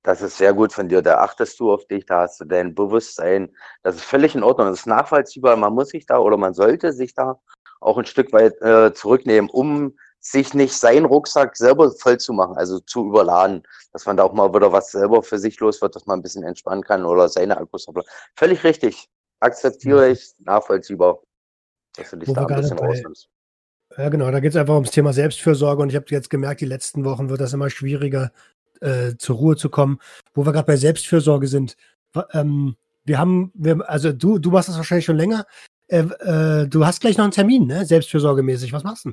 [0.02, 1.02] Das ist sehr gut von dir.
[1.02, 3.54] Da achtest du auf dich, da hast du dein Bewusstsein.
[3.82, 4.68] Das ist völlig in Ordnung.
[4.68, 5.56] Das ist nachvollziehbar.
[5.56, 7.38] Man muss sich da oder man sollte sich da
[7.80, 12.56] auch ein Stück weit äh, zurücknehmen, um sich nicht seinen Rucksack selber voll zu machen,
[12.56, 13.62] also zu überladen,
[13.92, 16.22] dass man da auch mal wieder was selber für sich los wird, dass man ein
[16.22, 17.86] bisschen entspannen kann oder seine Akkus
[18.36, 19.08] Völlig richtig.
[19.40, 20.12] Akzeptiere mhm.
[20.12, 21.20] ich, nachvollziehbar,
[21.96, 23.28] dass du dich Wo da ein bisschen rausnimmst.
[23.96, 26.66] Ja, genau, da geht es einfach ums Thema Selbstfürsorge und ich habe jetzt gemerkt, die
[26.66, 28.30] letzten Wochen wird das immer schwieriger,
[28.80, 29.98] äh, zur Ruhe zu kommen.
[30.32, 31.76] Wo wir gerade bei Selbstfürsorge sind,
[32.32, 35.44] ähm, wir haben, wir, also du, du machst das wahrscheinlich schon länger.
[35.88, 37.84] Äh, äh, du hast gleich noch einen Termin, ne?
[37.84, 38.72] Selbstfürsorgemäßig.
[38.72, 39.12] Was machst du?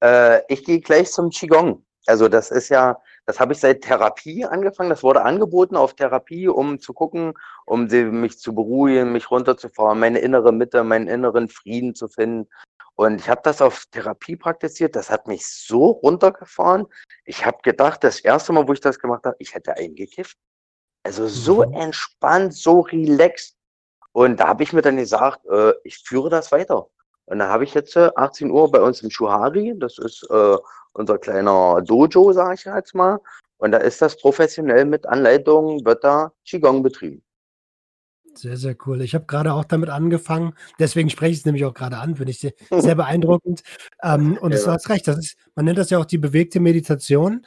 [0.00, 1.84] Äh, ich gehe gleich zum Qigong.
[2.06, 4.90] Also das ist ja, das habe ich seit Therapie angefangen.
[4.90, 10.18] Das wurde angeboten auf Therapie, um zu gucken, um mich zu beruhigen, mich runterzufahren, meine
[10.18, 12.48] innere Mitte, meinen inneren Frieden zu finden.
[12.96, 14.94] Und ich habe das auf Therapie praktiziert.
[14.94, 16.86] Das hat mich so runtergefahren.
[17.24, 20.36] Ich habe gedacht, das erste Mal, wo ich das gemacht habe, ich hätte eingekifft.
[21.02, 21.74] Also so mhm.
[21.74, 23.56] entspannt, so relaxed.
[24.12, 26.88] Und da habe ich mir dann gesagt, äh, ich führe das weiter.
[27.26, 30.56] Und da habe ich jetzt äh, 18 Uhr bei uns im Schuhari, das ist äh,
[30.94, 33.20] unser kleiner Dojo, sage ich jetzt mal.
[33.58, 37.22] Und da ist das professionell mit Anleitung, wird da Qigong betrieben.
[38.34, 39.00] Sehr, sehr cool.
[39.02, 40.54] Ich habe gerade auch damit angefangen.
[40.78, 43.62] Deswegen spreche ich es nämlich auch gerade an, finde ich sehr, sehr beeindruckend.
[44.02, 44.58] Ähm, und ja.
[44.58, 47.46] du hast recht, das ist, man nennt das ja auch die bewegte Meditation.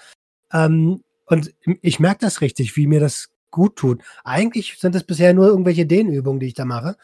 [0.54, 4.02] Ähm, und ich merke das richtig, wie mir das gut tut.
[4.24, 6.96] Eigentlich sind es bisher nur irgendwelche Dehnübungen, die ich da mache.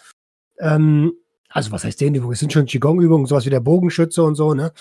[0.60, 1.14] Ähm,
[1.50, 2.34] also was heißt Dehnübungen?
[2.34, 4.72] Es sind schon Qigong-Übungen, sowas wie der Bogenschütze und so, ne?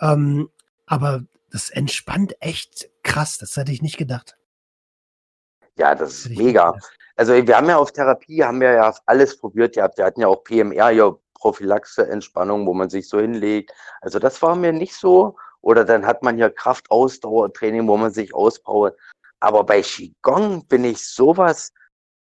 [0.00, 0.48] Ähm,
[0.86, 3.38] aber das entspannt echt krass.
[3.38, 4.36] Das hätte ich nicht gedacht.
[5.76, 6.74] Ja, das ist mega.
[7.16, 9.98] Also wir haben ja auf Therapie, haben wir ja alles probiert gehabt.
[9.98, 13.72] Wir hatten ja auch PMR, ja Prophylaxe, Entspannung, wo man sich so hinlegt.
[14.00, 15.36] Also das war mir nicht so.
[15.60, 18.98] Oder dann hat man ja Kraftausdauertraining, wo man sich auspowert.
[19.40, 21.72] Aber bei Qigong bin ich sowas,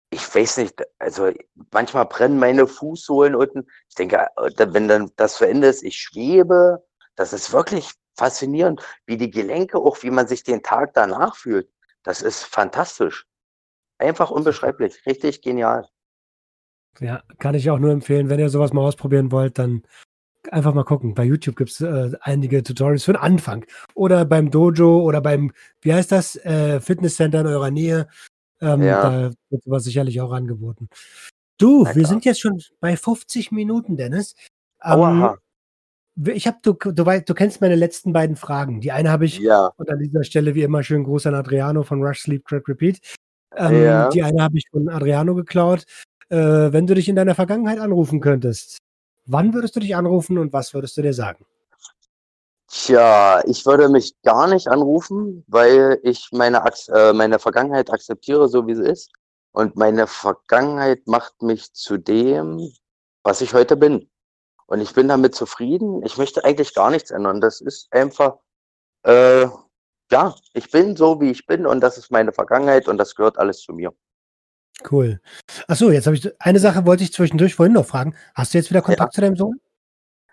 [0.10, 1.32] ich weiß nicht, also
[1.72, 3.68] manchmal brennen meine Fußsohlen unten.
[3.90, 6.84] Ich denke, wenn dann das zu Ende ist, ich schwebe.
[7.16, 11.70] Das ist wirklich faszinierend, wie die Gelenke, auch wie man sich den Tag danach fühlt.
[12.04, 13.26] Das ist fantastisch.
[13.98, 15.06] Einfach unbeschreiblich.
[15.06, 15.88] Richtig genial.
[17.00, 18.30] Ja, kann ich auch nur empfehlen.
[18.30, 19.84] Wenn ihr sowas mal ausprobieren wollt, dann
[20.52, 21.14] einfach mal gucken.
[21.14, 23.66] Bei YouTube gibt es äh, einige Tutorials für den Anfang.
[23.96, 25.52] Oder beim Dojo oder beim,
[25.82, 28.08] wie heißt das, äh, Fitnesscenter in eurer Nähe.
[28.62, 29.10] Ähm, ja.
[29.10, 30.90] Da wird sowas sicherlich auch angeboten.
[31.58, 34.36] Du, wir sind jetzt schon bei 50 Minuten, Dennis.
[34.84, 35.36] Ähm,
[36.28, 38.82] ich habe, du, du, weißt, du kennst meine letzten beiden Fragen.
[38.82, 39.72] Die eine habe ich, ja.
[39.78, 43.00] und an dieser Stelle wie immer schön Gruß an Adriano von Rush Sleep Crack Repeat.
[43.56, 44.10] Ähm, ja.
[44.10, 45.86] Die eine habe ich von Adriano geklaut.
[46.30, 48.78] Äh, wenn du dich in deiner Vergangenheit anrufen könntest,
[49.26, 51.46] wann würdest du dich anrufen und was würdest du dir sagen?
[52.68, 58.66] Tja, ich würde mich gar nicht anrufen, weil ich meine, äh, meine Vergangenheit akzeptiere, so
[58.66, 59.12] wie sie ist.
[59.52, 62.72] Und meine Vergangenheit macht mich zu dem,
[63.24, 64.10] was ich heute bin.
[64.74, 66.04] Und ich bin damit zufrieden.
[66.04, 67.42] Ich möchte eigentlich gar nichts ändern.
[67.42, 68.40] Das ist einfach,
[69.04, 69.46] äh,
[70.12, 73.38] ja, ich bin so, wie ich bin und das ist meine Vergangenheit und das gehört
[73.38, 73.94] alles zu mir.
[74.92, 75.22] Cool.
[75.68, 78.16] Achso, jetzt habe ich eine Sache wollte ich zwischendurch vorhin noch fragen.
[78.34, 79.16] Hast du jetzt wieder Kontakt ja.
[79.16, 79.62] zu deinem Sohn?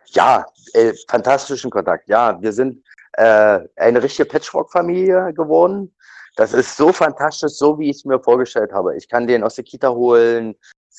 [0.07, 2.09] Ja, äh, fantastischen Kontakt.
[2.09, 2.82] Ja, wir sind
[3.18, 5.95] äh, eine richtige Patchwork-Familie geworden.
[6.36, 8.97] Das ist so fantastisch, so wie ich es mir vorgestellt habe.
[8.97, 10.57] Ich kann den aus der Kita holen.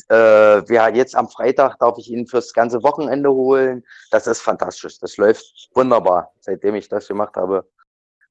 [0.09, 3.83] Äh, ja, jetzt am Freitag darf ich ihn fürs ganze Wochenende holen.
[4.09, 4.99] Das ist fantastisch.
[4.99, 7.69] Das läuft wunderbar, seitdem ich das gemacht habe.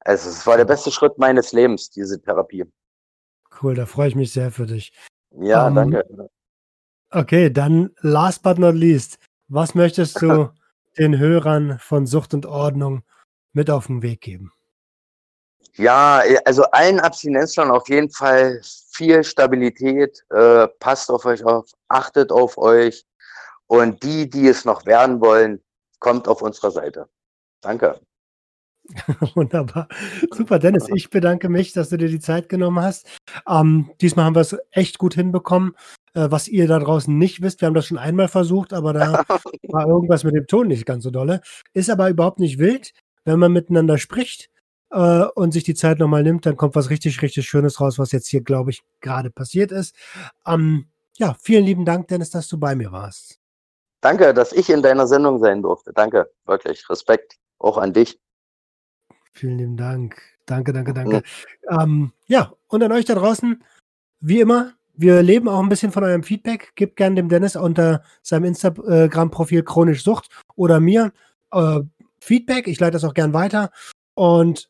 [0.01, 2.65] Also es war der beste Schritt meines Lebens, diese Therapie.
[3.63, 4.93] Cool, da freue ich mich sehr für dich.
[5.33, 6.31] Ja, um, ähm, danke.
[7.11, 10.51] Okay, dann last but not least, was möchtest du
[10.99, 13.03] den Hörern von Sucht und Ordnung
[13.53, 14.53] mit auf den Weg geben?
[15.75, 18.61] Ja, also allen Abstinenzlern auf jeden Fall
[19.01, 23.07] viel Stabilität, äh, passt auf euch auf, achtet auf euch
[23.67, 25.63] und die, die es noch werden wollen,
[26.01, 27.09] kommt auf unsere Seite.
[27.63, 27.99] Danke.
[29.35, 29.89] Wunderbar.
[30.33, 30.89] Super, Dennis.
[30.95, 33.09] Ich bedanke mich, dass du dir die Zeit genommen hast.
[33.49, 35.75] Ähm, diesmal haben wir es echt gut hinbekommen.
[36.13, 39.25] Äh, was ihr da draußen nicht wisst, wir haben das schon einmal versucht, aber da
[39.69, 41.41] war irgendwas mit dem Ton nicht ganz so dolle.
[41.73, 42.93] Ist aber überhaupt nicht wild,
[43.25, 44.51] wenn man miteinander spricht
[44.91, 48.13] äh, und sich die Zeit nochmal nimmt, dann kommt was richtig, richtig Schönes raus, was
[48.13, 49.95] jetzt hier, glaube ich, gerade passiert ist.
[50.47, 50.87] Ähm,
[51.17, 53.39] ja, vielen lieben Dank, Dennis, dass du bei mir warst.
[54.01, 55.93] Danke, dass ich in deiner Sendung sein durfte.
[55.93, 56.89] Danke, wirklich.
[56.89, 58.19] Respekt auch an dich.
[59.33, 60.21] Vielen lieben Dank.
[60.47, 61.23] Danke, danke, danke.
[61.71, 61.83] Ja.
[61.83, 63.63] Ähm, ja, und an euch da draußen,
[64.21, 66.73] wie immer, wir leben auch ein bisschen von eurem Feedback.
[66.75, 71.13] Gebt gerne dem Dennis unter seinem Instagram-Profil Chronisch Sucht oder mir
[71.53, 71.81] äh,
[72.19, 72.67] Feedback.
[72.67, 73.71] Ich leite das auch gern weiter.
[74.15, 74.70] Und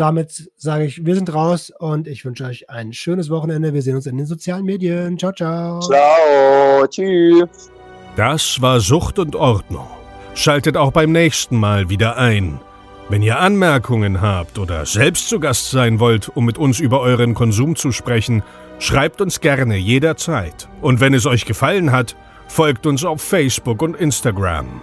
[0.00, 3.74] damit sage ich, wir sind raus und ich wünsche euch ein schönes Wochenende.
[3.74, 5.18] Wir sehen uns in den sozialen Medien.
[5.18, 5.80] Ciao, ciao.
[5.80, 6.86] Ciao.
[6.86, 7.70] Tschüss.
[8.16, 9.86] Das war Sucht und Ordnung.
[10.34, 12.60] Schaltet auch beim nächsten Mal wieder ein.
[13.08, 17.34] Wenn ihr Anmerkungen habt oder selbst zu Gast sein wollt, um mit uns über euren
[17.34, 18.42] Konsum zu sprechen,
[18.78, 20.68] schreibt uns gerne jederzeit.
[20.82, 22.16] Und wenn es euch gefallen hat,
[22.48, 24.82] folgt uns auf Facebook und Instagram.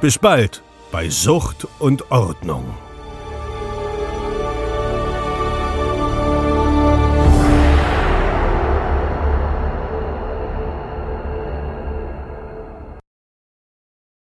[0.00, 2.64] Bis bald bei Sucht und Ordnung.